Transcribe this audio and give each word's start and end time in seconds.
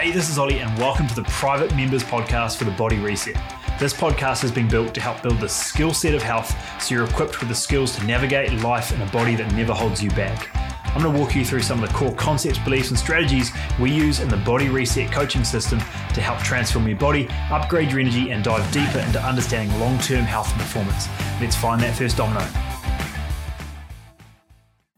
Hey, 0.00 0.12
this 0.12 0.30
is 0.30 0.38
Olly, 0.38 0.60
and 0.60 0.78
welcome 0.78 1.06
to 1.08 1.14
the 1.14 1.24
Private 1.24 1.76
Members 1.76 2.02
Podcast 2.02 2.56
for 2.56 2.64
the 2.64 2.70
Body 2.70 2.96
Reset. 2.96 3.34
This 3.78 3.92
podcast 3.92 4.40
has 4.40 4.50
been 4.50 4.66
built 4.66 4.94
to 4.94 5.00
help 5.02 5.22
build 5.22 5.38
the 5.40 5.48
skill 5.48 5.92
set 5.92 6.14
of 6.14 6.22
health 6.22 6.56
so 6.82 6.94
you're 6.94 7.04
equipped 7.04 7.38
with 7.38 7.50
the 7.50 7.54
skills 7.54 7.94
to 7.96 8.04
navigate 8.06 8.50
life 8.62 8.94
in 8.94 9.02
a 9.02 9.06
body 9.10 9.34
that 9.34 9.52
never 9.52 9.74
holds 9.74 10.02
you 10.02 10.08
back. 10.12 10.48
I'm 10.94 11.02
going 11.02 11.14
to 11.14 11.20
walk 11.20 11.36
you 11.36 11.44
through 11.44 11.60
some 11.60 11.84
of 11.84 11.86
the 11.86 11.94
core 11.94 12.14
concepts, 12.14 12.58
beliefs, 12.60 12.88
and 12.88 12.98
strategies 12.98 13.52
we 13.78 13.92
use 13.92 14.20
in 14.20 14.30
the 14.30 14.38
Body 14.38 14.70
Reset 14.70 15.12
coaching 15.12 15.44
system 15.44 15.80
to 15.80 16.22
help 16.22 16.38
transform 16.38 16.88
your 16.88 16.96
body, 16.96 17.28
upgrade 17.50 17.90
your 17.90 18.00
energy, 18.00 18.30
and 18.30 18.42
dive 18.42 18.72
deeper 18.72 19.00
into 19.00 19.22
understanding 19.22 19.78
long 19.80 19.98
term 19.98 20.24
health 20.24 20.50
and 20.52 20.62
performance. 20.62 21.08
Let's 21.42 21.56
find 21.56 21.78
that 21.82 21.94
first 21.94 22.16
domino. 22.16 22.40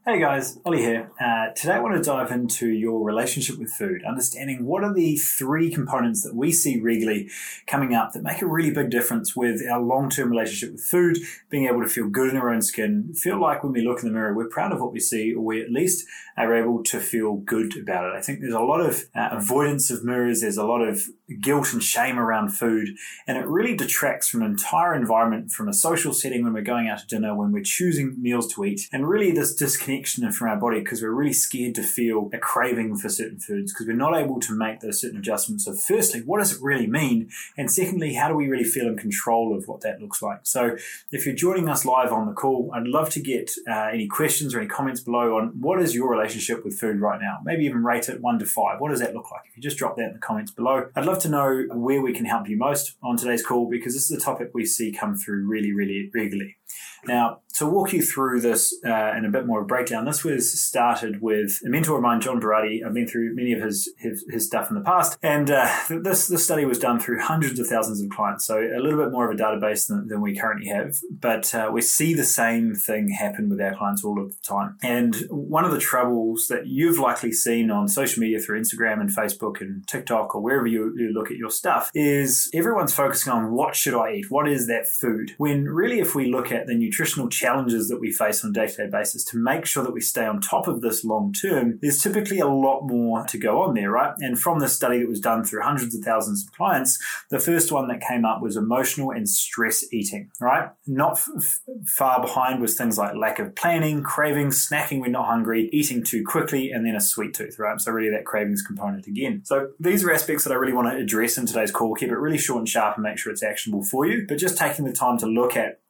Hey 0.05 0.19
guys, 0.19 0.59
Olly 0.65 0.81
here. 0.81 1.13
Uh, 1.21 1.53
today 1.55 1.75
I 1.75 1.79
want 1.79 1.95
to 1.95 2.03
dive 2.03 2.33
into 2.33 2.67
your 2.67 3.05
relationship 3.05 3.57
with 3.57 3.71
food, 3.71 4.03
understanding 4.05 4.67
what 4.67 4.83
are 4.83 4.93
the 4.93 5.15
three 5.15 5.71
components 5.71 6.25
that 6.25 6.35
we 6.35 6.51
see 6.51 6.81
regularly 6.81 7.31
coming 7.69 7.95
up 7.95 8.11
that 8.13 8.25
make 8.25 8.43
a 8.43 8.47
really 8.47 8.73
big 8.73 8.91
difference 8.91 9.37
with 9.37 9.61
our 9.71 9.81
long 9.81 10.11
term 10.11 10.31
relationship 10.31 10.73
with 10.73 10.83
food, 10.83 11.19
being 11.51 11.69
able 11.69 11.83
to 11.83 11.89
feel 11.89 12.09
good 12.09 12.31
in 12.31 12.37
our 12.37 12.51
own 12.51 12.63
skin, 12.63 13.15
feel 13.15 13.41
like 13.41 13.63
when 13.63 13.73
we 13.73 13.87
look 13.87 14.03
in 14.03 14.09
the 14.09 14.13
mirror, 14.13 14.35
we're 14.35 14.49
proud 14.49 14.73
of 14.73 14.81
what 14.81 14.93
we 14.93 14.99
see, 14.99 15.33
or 15.33 15.41
we 15.41 15.63
at 15.63 15.71
least 15.71 16.05
are 16.37 16.53
able 16.53 16.83
to 16.83 16.99
feel 16.99 17.37
good 17.37 17.77
about 17.79 18.07
it. 18.07 18.17
I 18.17 18.23
think 18.23 18.41
there's 18.41 18.55
a 18.55 18.59
lot 18.59 18.81
of 18.81 19.05
uh, 19.15 19.29
avoidance 19.31 19.89
of 19.89 20.03
mirrors, 20.03 20.41
there's 20.41 20.57
a 20.57 20.67
lot 20.67 20.81
of 20.81 21.01
guilt 21.41 21.73
and 21.73 21.83
shame 21.83 22.19
around 22.19 22.49
food, 22.49 22.89
and 23.29 23.39
it 23.39 23.47
really 23.47 23.77
detracts 23.77 24.29
from 24.29 24.43
an 24.43 24.51
entire 24.51 24.97
environment, 24.97 25.53
from 25.53 25.69
a 25.69 25.73
social 25.73 26.13
setting 26.13 26.43
when 26.43 26.55
we're 26.55 26.63
going 26.63 26.89
out 26.89 26.99
to 26.99 27.07
dinner, 27.07 27.37
when 27.37 27.53
we're 27.53 27.63
choosing 27.63 28.21
meals 28.21 28.53
to 28.53 28.65
eat, 28.65 28.89
and 28.93 29.09
really 29.09 29.31
this 29.31 29.55
disconnect 29.55 29.92
connection 29.93 30.31
from 30.33 30.49
our 30.49 30.57
body 30.57 30.81
because 30.81 31.03
we're 31.03 31.11
really 31.11 31.33
scared 31.33 31.75
to 31.75 31.83
feel 31.83 32.31
a 32.33 32.39
craving 32.39 32.97
for 32.97 33.09
certain 33.09 33.39
foods 33.39 33.73
because 33.73 33.87
we're 33.87 33.97
not 33.97 34.17
able 34.17 34.41
to 34.41 34.55
make 34.55 34.81
those 34.81 35.01
certain 35.01 35.19
adjustments 35.19 35.67
of 35.67 35.81
firstly, 35.81 36.21
what 36.25 36.39
does 36.39 36.53
it 36.53 36.63
really 36.63 36.87
mean? 36.87 37.29
And 37.57 37.71
secondly, 37.71 38.15
how 38.15 38.29
do 38.29 38.35
we 38.35 38.49
really 38.49 38.65
feel 38.65 38.87
in 38.87 38.97
control 38.97 39.57
of 39.57 39.69
what 39.69 39.83
that 39.83 40.01
looks 40.01 40.23
like? 40.23 40.41
So 40.45 40.77
if 41.11 41.27
you're 41.27 41.35
joining 41.35 41.69
us 41.69 41.85
live 41.85 42.13
on 42.13 42.27
the 42.27 42.33
call, 42.33 42.71
I'd 42.75 42.87
love 42.87 43.11
to 43.11 43.21
get 43.21 43.51
uh, 43.69 43.91
any 43.93 44.07
questions 44.07 44.55
or 44.55 44.61
any 44.61 44.69
comments 44.69 45.01
below 45.01 45.37
on 45.37 45.61
what 45.61 45.81
is 45.81 45.95
your 45.95 46.11
relationship 46.11 46.65
with 46.65 46.79
food 46.79 47.01
right 47.01 47.21
now? 47.21 47.39
Maybe 47.45 47.65
even 47.65 47.85
rate 47.85 48.09
it 48.09 48.21
one 48.21 48.39
to 48.39 48.47
five. 48.47 48.81
What 48.81 48.91
does 48.91 49.01
that 49.01 49.15
look 49.15 49.31
like? 49.31 49.43
If 49.51 49.57
you 49.57 49.63
just 49.63 49.77
drop 49.77 49.97
that 49.97 50.07
in 50.07 50.13
the 50.15 50.19
comments 50.19 50.53
below, 50.53 50.89
I'd 50.97 51.05
love 51.05 51.19
to 51.21 51.29
know 51.29 51.67
where 51.73 52.01
we 52.01 52.13
can 52.13 52.25
help 52.25 52.49
you 52.49 52.57
most 52.57 52.97
on 53.03 53.17
today's 53.17 53.45
call 53.45 53.69
because 53.69 53.95
this 53.95 54.11
is 54.11 54.17
a 54.17 54.21
topic 54.21 54.51
we 54.55 54.65
see 54.65 54.93
come 54.93 55.17
through 55.17 55.47
really, 55.47 55.73
really 55.73 56.11
regularly. 56.15 56.57
Now, 57.05 57.41
to 57.55 57.67
walk 57.67 57.93
you 57.93 58.03
through 58.03 58.41
this 58.41 58.75
uh, 58.85 59.13
in 59.17 59.25
a 59.25 59.31
bit 59.31 59.47
more 59.47 59.65
breakdown, 59.65 60.05
this 60.05 60.25
was 60.25 60.63
started 60.63 61.21
with 61.21 61.59
a 61.67 61.69
mentor 61.69 61.97
of 61.97 62.03
mine, 62.03 62.21
John 62.21 62.41
Berardi. 62.41 62.81
I've 62.87 62.95
been 62.95 63.07
through 63.07 63.35
many 63.35 63.53
of 63.53 63.63
his 63.63 63.93
his, 63.99 64.25
his 64.31 64.47
stuff 64.47 64.71
in 64.71 64.77
the 64.77 64.83
past, 64.83 65.19
and 65.23 65.51
uh, 65.51 65.69
this 65.89 66.29
this 66.29 66.45
study 66.45 66.65
was 66.65 66.79
done 66.79 66.99
through 66.99 67.21
hundreds 67.21 67.59
of 67.59 67.67
thousands 67.67 68.01
of 68.03 68.09
clients, 68.11 68.47
so 68.47 68.59
a 68.59 68.81
little 68.81 68.99
bit 68.99 69.13
more 69.13 69.31
of 69.31 69.39
a 69.39 69.43
database 69.43 69.87
than, 69.89 70.09
than 70.09 70.21
we 70.21 70.37
currently 70.37 70.69
have. 70.69 70.97
But 71.11 71.55
uh, 71.55 71.71
we 71.73 71.83
see 71.83 72.15
the 72.15 72.25
same 72.25 72.75
thing 72.75 73.09
happen 73.11 73.49
with 73.49 73.61
our 73.61 73.75
clients 73.75 74.05
all 74.05 74.21
of 74.21 74.31
the 74.31 74.43
time. 74.43 74.77
And 74.83 75.17
one 75.29 75.65
of 75.65 75.73
the 75.73 75.79
troubles 75.79 76.47
that 76.49 76.67
you've 76.67 76.99
likely 76.99 77.33
seen 77.33 77.71
on 77.71 77.89
social 77.89 78.21
media 78.21 78.39
through 78.39 78.61
Instagram 78.61 79.01
and 79.01 79.11
Facebook 79.11 79.61
and 79.61 79.87
TikTok 79.87 80.35
or 80.35 80.41
wherever 80.41 80.67
you, 80.67 80.95
you 80.97 81.13
look 81.13 81.31
at 81.31 81.37
your 81.37 81.51
stuff 81.51 81.91
is 81.95 82.51
everyone's 82.55 82.95
focusing 82.95 83.33
on 83.33 83.53
what 83.53 83.77
should 83.77 83.95
I 83.95 84.15
eat, 84.15 84.31
what 84.31 84.49
is 84.49 84.67
that 84.69 84.87
food, 84.87 85.35
when 85.39 85.65
really 85.65 86.01
if 86.01 86.15
we 86.15 86.31
look 86.31 86.51
at 86.53 86.62
the 86.67 86.75
nutritional 86.75 87.29
challenges 87.29 87.89
that 87.89 88.01
we 88.01 88.13
face 88.13 88.45
on 88.45 88.51
a 88.51 88.53
day 88.53 88.67
to 88.67 88.77
day 88.77 88.89
basis 88.91 89.25
to 89.27 89.37
make 89.37 89.67
sure 89.67 89.83
that 89.83 89.93
we 89.93 90.01
stay 90.01 90.25
on 90.25 90.41
top 90.41 90.67
of 90.67 90.81
this 90.81 91.05
long 91.05 91.33
term, 91.33 91.79
there's 91.81 92.01
typically 92.01 92.39
a 92.39 92.47
lot 92.47 92.83
more 92.83 93.25
to 93.27 93.39
go 93.39 93.63
on 93.63 93.75
there, 93.75 93.91
right? 93.91 94.15
And 94.19 94.39
from 94.39 94.59
the 94.59 94.69
study 94.69 95.01
that 95.01 95.09
was 95.09 95.21
done 95.21 95.45
through 95.45 95.63
hundreds 95.63 95.95
of 95.95 96.03
thousands 96.03 96.47
of 96.47 96.53
clients, 96.53 96.99
the 97.31 97.39
first 97.39 97.73
one 97.73 97.89
that 97.89 98.01
came 98.01 98.25
up 98.25 98.43
was 98.43 98.57
emotional 98.57 99.11
and 99.11 99.29
stress 99.29 99.85
eating, 99.93 100.31
right? 100.41 100.71
Not 100.87 101.13
f- 101.13 101.61
far 101.87 102.21
behind 102.21 102.61
was 102.61 102.77
things 102.77 102.99
like 102.99 103.15
lack 103.15 103.39
of 103.39 103.55
planning, 103.55 104.03
cravings, 104.03 104.67
snacking 104.67 105.01
when 105.01 105.13
not 105.13 105.27
hungry, 105.27 105.69
eating 105.73 106.03
too 106.03 106.25
quickly, 106.25 106.71
and 106.71 106.87
then 106.87 106.95
a 106.95 107.01
sweet 107.01 107.35
tooth, 107.35 107.59
right? 107.59 107.81
So, 107.81 107.93
really, 107.93 108.11
that 108.11 108.25
cravings 108.25 108.63
component 108.63 109.07
again. 109.07 109.43
So, 109.45 109.71
these 109.79 110.05
are 110.05 110.13
aspects 110.13 110.45
that 110.45 110.53
I 110.53 110.57
really 110.57 110.73
want 110.73 110.91
to 110.91 110.97
address 110.97 111.39
in 111.39 111.47
today's 111.47 111.71
call. 111.71 111.95
Keep 111.95 112.11
it 112.11 112.19
really 112.19 112.39
short 112.39 112.59
and 112.59 112.69
sharp 112.69 112.97
and 112.97 113.03
make 113.03 113.19
sure 113.19 113.33
it's 113.33 113.43
actionable 113.43 113.85
for 113.85 114.07
you, 114.07 114.25
but 114.27 114.39
just 114.39 114.57
taking 114.57 114.85
the 114.85 114.93
time 114.93 115.19
to 115.19 115.27
look 115.27 115.57
at 115.57 115.82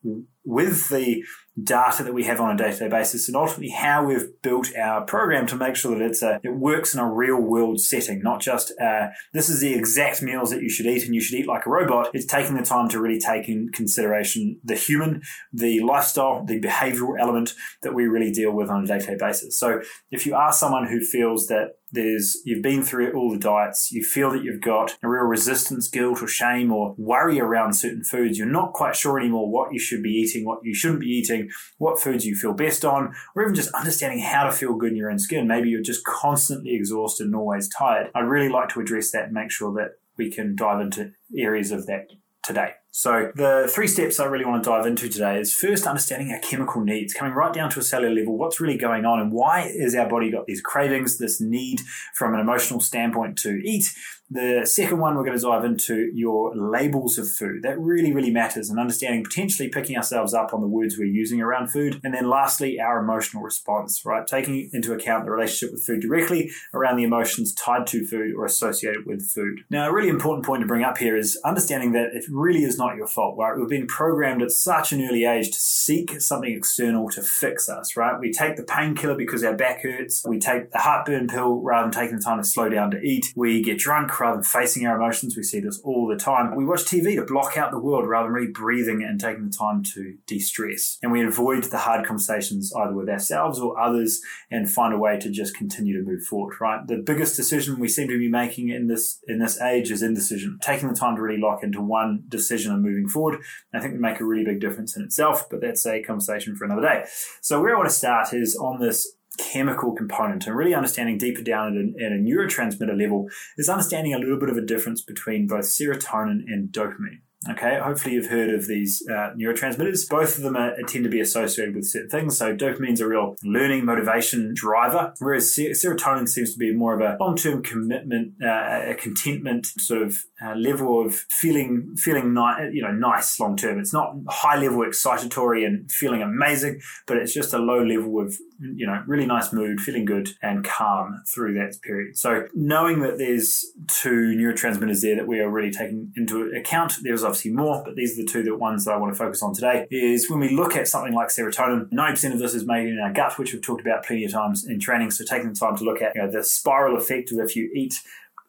with 0.45 0.89
the 0.89 1.23
data 1.63 2.03
that 2.03 2.15
we 2.15 2.25
have 2.25 2.41
on 2.41 2.55
a 2.55 2.57
day-to-day 2.57 2.89
basis 2.89 3.29
and 3.29 3.37
ultimately 3.37 3.69
how 3.69 4.05
we've 4.05 4.29
built 4.43 4.69
our 4.77 5.05
program 5.05 5.47
to 5.47 5.55
make 5.55 5.77
sure 5.77 5.97
that 5.97 6.05
it's 6.05 6.23
a, 6.23 6.41
it 6.43 6.57
works 6.57 6.95
in 6.95 7.01
a 7.01 7.13
real 7.13 7.37
world 7.37 7.79
setting 7.79 8.23
not 8.23 8.41
just 8.41 8.73
uh, 8.81 9.09
this 9.35 9.51
is 9.51 9.61
the 9.61 9.75
exact 9.75 10.23
meals 10.23 10.51
that 10.51 10.63
you 10.63 10.71
should 10.71 10.87
eat 10.87 11.05
and 11.05 11.15
you 11.15 11.21
should 11.21 11.39
eat 11.39 11.47
like 11.47 11.67
a 11.67 11.71
robot. 11.71 12.09
It's 12.15 12.25
taking 12.25 12.57
the 12.57 12.63
time 12.63 12.89
to 12.89 13.01
really 13.01 13.21
take 13.21 13.49
in 13.49 13.69
consideration 13.69 14.59
the 14.65 14.75
human 14.75 15.23
the 15.53 15.81
lifestyle 15.81 16.45
the 16.45 16.61
behavioral 16.61 17.21
element 17.21 17.55
that 17.83 17.95
we 17.95 18.07
really 18.07 18.33
deal 18.33 18.53
with 18.53 18.71
on 18.71 18.85
a 18.85 18.87
day-to-day 18.87 19.17
basis. 19.19 19.59
So 19.59 19.81
if 20.11 20.27
you 20.27 20.35
are 20.35 20.53
someone 20.53 20.89
who 20.89 21.01
feels 21.01 21.47
that 21.49 21.75
there's 21.93 22.39
you've 22.45 22.63
been 22.63 22.83
through 22.83 23.13
all 23.13 23.31
the 23.31 23.39
diets 23.39 23.93
you 23.93 24.03
feel 24.03 24.31
that 24.31 24.43
you've 24.43 24.61
got 24.61 24.97
a 25.03 25.09
real 25.09 25.25
resistance 25.25 25.89
guilt 25.89 26.23
or 26.23 26.27
shame 26.27 26.73
or 26.73 26.95
worry 26.97 27.39
around 27.39 27.75
certain 27.75 28.03
foods 28.03 28.39
you're 28.39 28.47
not 28.47 28.73
quite 28.73 28.97
sure 28.97 29.19
anymore 29.19 29.51
what 29.51 29.73
you 29.73 29.79
should 29.79 30.03
be 30.03 30.11
eating 30.11 30.45
what 30.45 30.59
you 30.63 30.75
shouldn't 30.75 31.01
be 31.01 31.07
eating 31.07 31.49
what 31.79 32.01
foods 32.01 32.25
you 32.25 32.35
feel 32.35 32.53
best 32.53 32.85
on 32.85 33.15
or 33.35 33.43
even 33.43 33.55
just 33.55 33.73
understanding 33.75 34.21
how 34.21 34.45
to 34.45 34.53
feel 34.53 34.77
good 34.77 34.91
in 34.91 34.97
your 34.97 35.11
own 35.11 35.19
skin. 35.19 35.47
Maybe 35.47 35.69
you're 35.69 35.83
just 35.83 36.05
constantly 36.05 36.75
exhausted 36.75 37.27
and 37.27 37.37
always 37.37 37.69
tired. 37.69 38.11
I'd 38.15 38.21
really 38.21 38.49
like 38.49 38.69
to 38.71 38.81
address 38.81 39.11
that 39.13 39.25
and 39.25 39.33
make 39.33 39.51
sure 39.51 39.73
that 39.75 39.97
we 40.17 40.31
can 40.31 40.55
dive 40.57 40.81
into 40.81 41.13
areas 41.37 41.71
of 41.71 41.87
that 41.87 42.09
today 42.43 42.73
so 42.95 43.33
the 43.35 43.71
three 43.75 43.89
steps 43.89 44.21
I 44.21 44.27
really 44.27 44.45
want 44.45 44.63
to 44.63 44.69
dive 44.69 44.85
into 44.85 45.09
today 45.09 45.41
is 45.41 45.55
first 45.55 45.87
understanding 45.87 46.31
our 46.31 46.39
chemical 46.41 46.83
needs, 46.83 47.15
coming 47.15 47.33
right 47.33 47.53
down 47.53 47.71
to 47.71 47.81
a 47.81 47.83
cellular 47.83 48.15
level, 48.15 48.37
what's 48.37 48.61
really 48.61 48.77
going 48.77 49.07
on 49.07 49.19
and 49.19 49.33
why 49.33 49.63
is 49.63 49.95
our 49.95 50.07
body 50.07 50.31
got 50.31 50.45
these 50.45 50.61
cravings, 50.61 51.17
this 51.17 51.41
need 51.41 51.81
from 52.15 52.35
an 52.35 52.41
emotional 52.41 52.81
standpoint 52.81 53.39
to 53.39 53.63
eat. 53.65 53.87
The 54.33 54.63
second 54.65 54.99
one, 54.99 55.15
we're 55.15 55.25
going 55.25 55.37
to 55.37 55.43
dive 55.43 55.65
into 55.65 56.11
your 56.15 56.57
labels 56.57 57.19
of 57.19 57.31
food. 57.31 57.63
That 57.63 57.79
really, 57.79 58.13
really 58.13 58.31
matters 58.31 58.71
and 58.71 58.79
understanding 58.79 59.25
potentially 59.25 59.69
picking 59.69 59.97
ourselves 59.97 60.33
up 60.33 60.55
on 60.55 60.63
the 60.63 60.67
words 60.67 60.97
we're 60.97 61.05
using 61.05 61.43
around 61.43 61.69
food. 61.69 62.01
And 62.03 62.15
then 62.15 62.31
lastly, 62.31 62.81
our 62.81 62.99
emotional 62.99 63.43
response, 63.43 64.03
right? 64.07 64.27
Taking 64.27 64.71
into 64.73 64.95
account 64.95 65.27
the 65.27 65.31
relationship 65.31 65.73
with 65.73 65.85
food 65.85 66.01
directly 66.01 66.51
around 66.73 66.97
the 66.97 67.05
emotions 67.05 67.53
tied 67.55 67.87
to 67.89 68.07
food 68.07 68.35
or 68.35 68.47
associated 68.47 69.05
with 69.05 69.29
food. 69.31 69.65
Now, 69.69 69.89
a 69.89 69.93
really 69.93 70.09
important 70.09 70.47
point 70.47 70.63
to 70.63 70.67
bring 70.67 70.83
up 70.83 70.97
here 70.97 71.17
is 71.17 71.39
understanding 71.45 71.93
that 71.93 72.15
it 72.15 72.25
really 72.31 72.65
is 72.65 72.79
not 72.79 72.97
your 72.97 73.07
fault, 73.07 73.37
right? 73.39 73.57
We've 73.57 73.69
been 73.69 73.87
programmed 73.87 74.41
at 74.41 74.51
such 74.51 74.93
an 74.93 75.03
early 75.03 75.27
age 75.27 75.51
to 75.51 75.59
seek 75.59 76.21
something 76.23 76.53
external 76.53 77.11
to 77.11 77.23
fix 77.23 77.69
us, 77.69 77.97
right? 77.97 78.19
We 78.19 78.33
take 78.33 78.57
the 78.57 78.63
painkiller 78.63 79.15
because 79.15 79.45
our 79.45 79.55
back 79.55 79.83
hurts. 79.83 80.25
We 80.27 80.39
take 80.39 80.71
the 80.71 80.79
heartburn 80.79 81.29
pill 81.29 81.61
rather 81.61 81.85
than 81.85 81.93
taking 81.93 82.17
the 82.17 82.23
time 82.23 82.39
to 82.39 82.45
slow 82.45 82.71
down 82.71 82.93
to 82.93 83.01
eat. 83.01 83.33
We 83.37 83.63
get 83.63 83.79
drunk 83.79 84.22
rather 84.23 84.37
than 84.37 84.45
facing 84.45 84.87
our 84.87 84.97
emotions. 84.97 85.37
We 85.37 85.43
see 85.43 85.61
this 85.61 85.81
all 85.85 86.07
the 86.07 86.17
time. 86.17 86.55
We 86.55 86.65
watch 86.65 86.85
TV 86.85 87.17
to 87.17 87.25
block 87.25 87.57
out 87.57 87.73
the 87.73 87.79
world 87.79 88.09
rather 88.09 88.29
than 88.29 88.35
really 88.35 88.53
breathing 88.53 89.03
and 89.03 89.21
taking 89.21 89.47
the 89.47 89.57
time 89.57 89.83
to 89.95 90.15
de-stress. 90.27 90.99
And 91.03 91.11
we 91.11 91.25
avoid 91.25 91.65
the 91.65 91.79
hard 91.79 92.07
conversations 92.07 92.73
either 92.75 92.95
with 92.95 93.09
ourselves 93.09 93.59
or 93.59 93.79
others 93.79 94.21
and 94.51 94.71
find 94.71 94.95
a 94.95 94.99
way 94.99 95.19
to 95.19 95.31
just 95.31 95.57
continue 95.57 95.99
to 95.99 96.09
move 96.09 96.23
forward, 96.23 96.55
right? 96.61 96.87
The 96.87 97.03
biggest 97.05 97.35
decision 97.35 97.81
we 97.81 97.89
seem 97.89 98.09
to 98.09 98.19
be 98.19 98.29
making 98.29 98.69
in 98.69 98.87
this 98.87 99.19
in 99.27 99.41
this 99.41 99.61
age 99.61 99.91
is 99.91 100.03
indecision. 100.03 100.59
Taking 100.63 100.89
the 100.89 100.95
time 100.95 101.17
to 101.17 101.23
really 101.23 101.41
lock 101.41 101.65
into 101.65 101.81
one 101.81 102.23
decision 102.29 102.73
and 102.73 102.83
moving 102.83 103.09
forward, 103.09 103.41
I 103.75 103.81
think 103.81 103.93
would 103.93 104.01
make 104.01 104.21
a 104.21 104.25
really 104.25 104.45
big 104.45 104.61
difference 104.61 104.97
in 104.97 105.03
itself, 105.03 105.49
but 105.51 105.61
that's 105.61 105.85
a 105.85 106.03
conversation 106.03 106.55
for 106.55 106.65
another 106.65 106.83
day. 106.83 107.05
So 107.41 107.61
where 107.61 107.75
I 107.75 107.79
want 107.79 107.91
to 107.91 107.95
start 107.95 108.33
is 108.33 108.57
on 108.57 108.81
this 108.81 109.17
chemical 109.39 109.93
component 109.93 110.47
and 110.47 110.57
really 110.57 110.75
understanding 110.75 111.19
deeper 111.19 111.43
down 111.43 111.69
at 111.69 112.03
a, 112.03 112.07
at 112.07 112.13
a 112.13 112.17
neurotransmitter 112.17 112.99
level 112.99 113.29
is 113.57 113.69
understanding 113.69 114.15
a 114.15 114.19
little 114.19 114.39
bit 114.39 114.51
of 114.51 114.57
a 114.57 114.63
difference 114.63 115.01
between 115.01 115.47
both 115.47 115.65
serotonin 115.65 116.43
and 116.47 116.69
dopamine. 116.69 117.21
Okay, 117.51 117.81
hopefully 117.83 118.15
you've 118.15 118.29
heard 118.29 118.51
of 118.51 118.69
these 118.69 119.03
uh, 119.11 119.31
neurotransmitters. 119.37 120.09
Both 120.09 120.37
of 120.37 120.45
them 120.45 120.57
are, 120.57 120.77
tend 120.87 121.03
to 121.03 121.11
be 121.11 121.21
associated 121.21 121.75
with 121.75 121.87
certain 121.87 122.09
things. 122.09 122.39
So 122.39 122.55
dopamine's 122.55 123.01
a 123.01 123.09
real 123.09 123.35
learning 123.43 123.85
motivation 123.85 124.53
driver, 124.55 125.13
whereas 125.19 125.53
serotonin 125.53 126.29
seems 126.29 126.53
to 126.53 126.59
be 126.59 126.73
more 126.73 126.95
of 126.95 127.01
a 127.01 127.17
long-term 127.21 127.65
commitment, 127.65 128.35
uh, 128.41 128.91
a 128.91 128.95
contentment 128.97 129.67
sort 129.67 130.03
of 130.03 130.19
uh, 130.45 130.55
level 130.55 131.05
of 131.05 131.15
feeling 131.31 131.95
feeling 131.97 132.33
ni- 132.33 132.71
you 132.73 132.83
know 132.83 132.93
nice 132.93 133.41
long 133.41 133.57
term. 133.57 133.81
It's 133.81 133.93
not 133.93 134.15
high 134.29 134.59
level 134.59 134.79
excitatory 134.81 135.67
and 135.67 135.91
feeling 135.91 136.23
amazing, 136.23 136.81
but 137.09 137.17
it's 137.17 137.35
just 137.35 137.53
a 137.53 137.59
low 137.59 137.83
level 137.83 138.21
of 138.21 138.37
you 138.63 138.87
know 138.87 139.03
really 139.07 139.27
nice 139.27 139.53
mood, 139.53 139.81
feeling 139.81 140.05
good 140.05 140.31
and 140.43 140.65
calm 140.65 141.23
through 141.27 141.55
that 141.55 141.81
period. 141.83 142.17
So 142.17 142.47
knowing 142.55 143.01
that 143.01 143.19
there's 143.19 143.65
two 143.89 144.35
neurotransmitters 144.37 145.01
there 145.03 145.17
that 145.17 145.27
we 145.27 145.41
are 145.41 145.51
really 145.51 145.71
taking 145.71 146.13
into 146.17 146.51
account, 146.53 146.95
there's 147.03 147.25
obviously 147.25 147.53
more, 147.53 147.83
but 147.85 147.97
these 147.97 148.19
are 148.19 148.23
the 148.23 148.29
two 148.29 148.43
that 148.45 148.57
ones 148.57 148.85
that 148.85 148.93
I 148.93 148.97
want 148.97 149.13
to 149.13 149.19
focus 149.19 149.43
on 149.43 149.55
today. 149.55 149.87
Is 149.91 150.31
when 150.31 150.41
we 150.41 150.55
look 150.55 150.77
at 150.77 150.89
something 150.89 151.13
like 151.13 151.29
serotonin, 151.29 151.91
90% 151.93 152.33
of 152.33 152.39
this 152.39 152.55
is 152.55 152.67
made 152.67 152.89
in 152.89 152.99
our 152.99 153.13
gut, 153.13 153.39
which 153.39 153.53
we've 153.53 153.63
talked 153.63 153.81
about 153.81 154.05
plenty 154.05 154.25
of 154.25 154.33
times 154.33 154.67
in 154.67 154.81
training. 154.81 155.11
So 155.11 155.25
taking 155.25 155.49
the 155.51 155.59
time 155.59 155.77
to 155.77 155.85
look 155.85 156.03
at 156.03 156.15
you 156.15 156.23
know, 156.23 156.31
the 156.31 156.45
spiral 156.45 156.97
effect 156.97 157.33
of 157.33 157.39
if 157.39 157.57
you 157.57 157.71
eat 157.75 158.01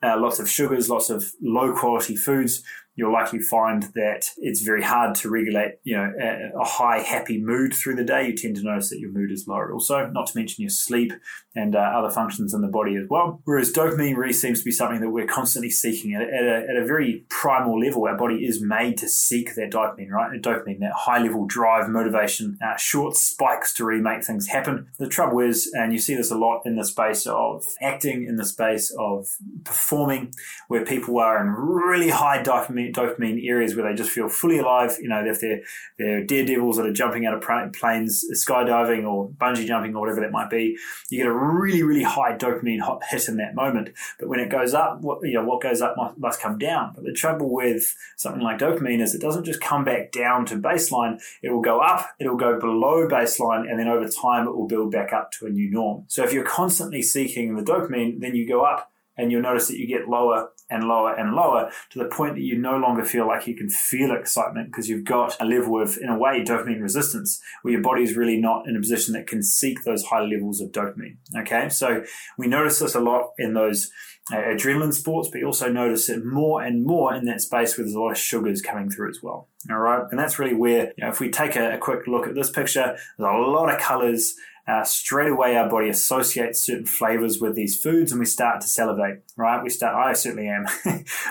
uh, 0.03 0.19
lots 0.19 0.39
of 0.39 0.49
sugars, 0.49 0.89
lots 0.89 1.09
of 1.09 1.31
low 1.41 1.73
quality 1.73 2.15
foods, 2.15 2.61
you'll 2.95 3.13
likely 3.13 3.39
find 3.39 3.83
that 3.95 4.25
it's 4.37 4.61
very 4.61 4.83
hard 4.83 5.15
to 5.15 5.29
regulate, 5.29 5.73
you 5.83 5.95
know, 5.95 6.11
a, 6.21 6.59
a, 6.59 6.63
high 6.63 6.99
happy 6.99 7.41
mood 7.41 7.73
through 7.73 7.95
the 7.95 8.03
day. 8.03 8.27
You 8.27 8.35
tend 8.35 8.55
to 8.57 8.63
notice 8.63 8.89
that 8.89 8.99
your 8.99 9.11
mood 9.11 9.31
is 9.31 9.47
lower 9.47 9.73
also, 9.73 10.07
not 10.07 10.27
to 10.27 10.37
mention 10.37 10.61
your 10.61 10.69
sleep 10.69 11.11
and 11.55 11.75
uh, 11.75 11.79
other 11.79 12.11
functions 12.11 12.53
in 12.53 12.61
the 12.61 12.67
body 12.67 12.95
as 12.95 13.07
well. 13.09 13.41
Whereas 13.45 13.71
dopamine 13.71 14.15
really 14.15 14.33
seems 14.33 14.59
to 14.59 14.65
be 14.65 14.71
something 14.71 15.01
that 15.01 15.09
we're 15.09 15.25
constantly 15.25 15.71
seeking 15.71 16.13
at, 16.13 16.21
at, 16.21 16.43
a, 16.43 16.69
at 16.69 16.75
a 16.75 16.85
very 16.85 17.25
primal 17.29 17.79
level. 17.79 18.05
Our 18.05 18.17
body 18.17 18.45
is 18.45 18.61
made 18.61 18.97
to 18.99 19.09
seek 19.09 19.55
that 19.55 19.71
dopamine, 19.71 20.09
right? 20.09 20.39
Dopamine, 20.39 20.79
that 20.79 20.93
high 20.93 21.19
level 21.19 21.45
drive, 21.45 21.89
motivation, 21.89 22.59
uh, 22.63 22.77
short 22.77 23.15
spikes 23.15 23.73
to 23.75 23.85
really 23.85 24.01
make 24.01 24.23
things 24.23 24.47
happen. 24.47 24.87
The 24.99 25.07
trouble 25.07 25.39
is, 25.39 25.71
and 25.73 25.93
you 25.93 25.99
see 25.99 26.15
this 26.15 26.31
a 26.31 26.37
lot 26.37 26.61
in 26.65 26.75
the 26.75 26.85
space 26.85 27.25
of 27.25 27.63
acting, 27.81 28.25
in 28.27 28.35
the 28.35 28.45
space 28.45 28.95
of 28.99 29.27
performing, 29.63 30.33
where 30.67 30.85
people 30.85 31.19
are 31.19 31.41
in 31.41 31.47
really 31.49 32.09
high 32.09 32.41
dopamine 32.43 32.82
dopamine, 32.91 33.13
dopamine 33.13 33.47
areas 33.47 33.75
where 33.75 33.89
they 33.89 33.95
just 33.95 34.11
feel 34.11 34.29
fully 34.29 34.59
alive. 34.59 34.97
You 35.01 35.09
know, 35.09 35.23
if 35.25 35.39
they're 35.39 35.61
they're 35.97 36.23
daredevils 36.23 36.77
that 36.77 36.85
are 36.85 36.93
jumping 36.93 37.25
out 37.25 37.33
of 37.33 37.41
planes, 37.73 38.25
skydiving 38.33 39.07
or 39.07 39.29
bungee 39.29 39.65
jumping 39.65 39.95
or 39.95 40.01
whatever 40.01 40.21
that 40.21 40.31
might 40.31 40.49
be, 40.49 40.77
you 41.09 41.17
get 41.17 41.27
a 41.27 41.33
really 41.33 41.83
really 41.83 42.03
high 42.03 42.35
dopamine 42.37 42.81
hit 43.09 43.27
in 43.27 43.37
that 43.37 43.55
moment. 43.55 43.89
But 44.19 44.29
when 44.29 44.39
it 44.39 44.49
goes 44.49 44.73
up, 44.73 45.01
what 45.01 45.19
you 45.23 45.33
know 45.33 45.45
what 45.45 45.61
goes 45.61 45.81
up 45.81 45.95
must, 45.97 46.17
must 46.17 46.41
come 46.41 46.57
down. 46.57 46.93
But 46.95 47.03
the 47.03 47.13
trouble 47.13 47.51
with 47.53 47.95
something 48.17 48.41
like 48.41 48.59
dopamine 48.59 49.01
is 49.01 49.15
it 49.15 49.21
doesn't 49.21 49.45
just 49.45 49.61
come 49.61 49.83
back 49.83 50.11
down 50.11 50.45
to 50.47 50.55
baseline. 50.55 51.19
It 51.41 51.51
will 51.51 51.61
go 51.61 51.79
up, 51.79 52.09
it 52.19 52.27
will 52.27 52.37
go 52.37 52.59
below 52.59 53.07
baseline, 53.07 53.69
and 53.69 53.79
then 53.79 53.87
over 53.87 54.07
time 54.07 54.47
it 54.47 54.55
will 54.55 54.67
build 54.67 54.91
back 54.91 55.13
up 55.13 55.31
to 55.33 55.45
a 55.45 55.49
new 55.49 55.69
norm. 55.69 56.05
So 56.07 56.23
if 56.23 56.33
you're 56.33 56.45
constantly 56.45 57.01
seeking 57.01 57.55
the 57.55 57.63
dopamine, 57.63 58.19
then 58.19 58.35
you 58.35 58.47
go 58.47 58.63
up 58.63 58.91
and 59.17 59.31
you'll 59.31 59.41
notice 59.41 59.67
that 59.67 59.77
you 59.77 59.87
get 59.87 60.07
lower 60.07 60.49
and 60.73 60.87
lower 60.87 61.13
and 61.13 61.33
lower 61.33 61.71
to 61.91 61.99
the 61.99 62.05
point 62.05 62.35
that 62.35 62.41
you 62.41 62.57
no 62.57 62.77
longer 62.77 63.05
feel 63.05 63.27
like 63.27 63.47
you 63.47 63.55
can 63.55 63.69
feel 63.69 64.11
excitement 64.11 64.67
because 64.67 64.89
you've 64.89 65.05
got 65.05 65.39
a 65.39 65.45
level 65.45 65.81
of, 65.81 65.97
in 66.01 66.09
a 66.09 66.17
way, 66.17 66.43
dopamine 66.43 66.81
resistance 66.81 67.39
where 67.61 67.73
your 67.73 67.81
body 67.81 68.03
is 68.03 68.17
really 68.17 68.37
not 68.37 68.67
in 68.67 68.75
a 68.75 68.79
position 68.79 69.13
that 69.13 69.27
can 69.27 69.43
seek 69.43 69.83
those 69.83 70.05
high 70.05 70.23
levels 70.23 70.59
of 70.59 70.71
dopamine. 70.71 71.17
Okay, 71.37 71.69
so 71.69 72.03
we 72.37 72.47
notice 72.47 72.79
this 72.79 72.95
a 72.95 72.99
lot 72.99 73.31
in 73.37 73.53
those 73.53 73.91
uh, 74.31 74.37
adrenaline 74.37 74.93
sports, 74.93 75.29
but 75.31 75.39
you 75.39 75.45
also 75.45 75.71
notice 75.71 76.09
it 76.09 76.25
more 76.25 76.61
and 76.63 76.85
more 76.85 77.13
in 77.13 77.25
that 77.25 77.41
space 77.41 77.77
where 77.77 77.85
there's 77.85 77.95
a 77.95 77.99
lot 77.99 78.11
of 78.11 78.17
sugars 78.17 78.61
coming 78.61 78.89
through 78.89 79.09
as 79.09 79.19
well. 79.21 79.49
All 79.69 79.77
right, 79.77 80.03
and 80.09 80.19
that's 80.19 80.39
really 80.39 80.55
where, 80.55 80.93
you 80.97 81.03
know, 81.03 81.09
if 81.09 81.19
we 81.19 81.29
take 81.29 81.55
a, 81.55 81.75
a 81.75 81.77
quick 81.77 82.07
look 82.07 82.27
at 82.27 82.35
this 82.35 82.49
picture, 82.49 82.97
there's 83.17 83.45
a 83.45 83.49
lot 83.49 83.73
of 83.73 83.79
colors 83.79 84.33
uh, 84.67 84.83
straight 84.83 85.31
away 85.31 85.55
our 85.55 85.69
body 85.69 85.89
associates 85.89 86.65
certain 86.65 86.85
flavors 86.85 87.39
with 87.41 87.55
these 87.55 87.79
foods 87.79 88.11
and 88.11 88.19
we 88.19 88.25
start 88.25 88.61
to 88.61 88.67
salivate, 88.67 89.23
right? 89.35 89.61
We 89.61 89.69
start, 89.69 89.95
I 89.95 90.13
certainly 90.13 90.47
am. 90.47 90.65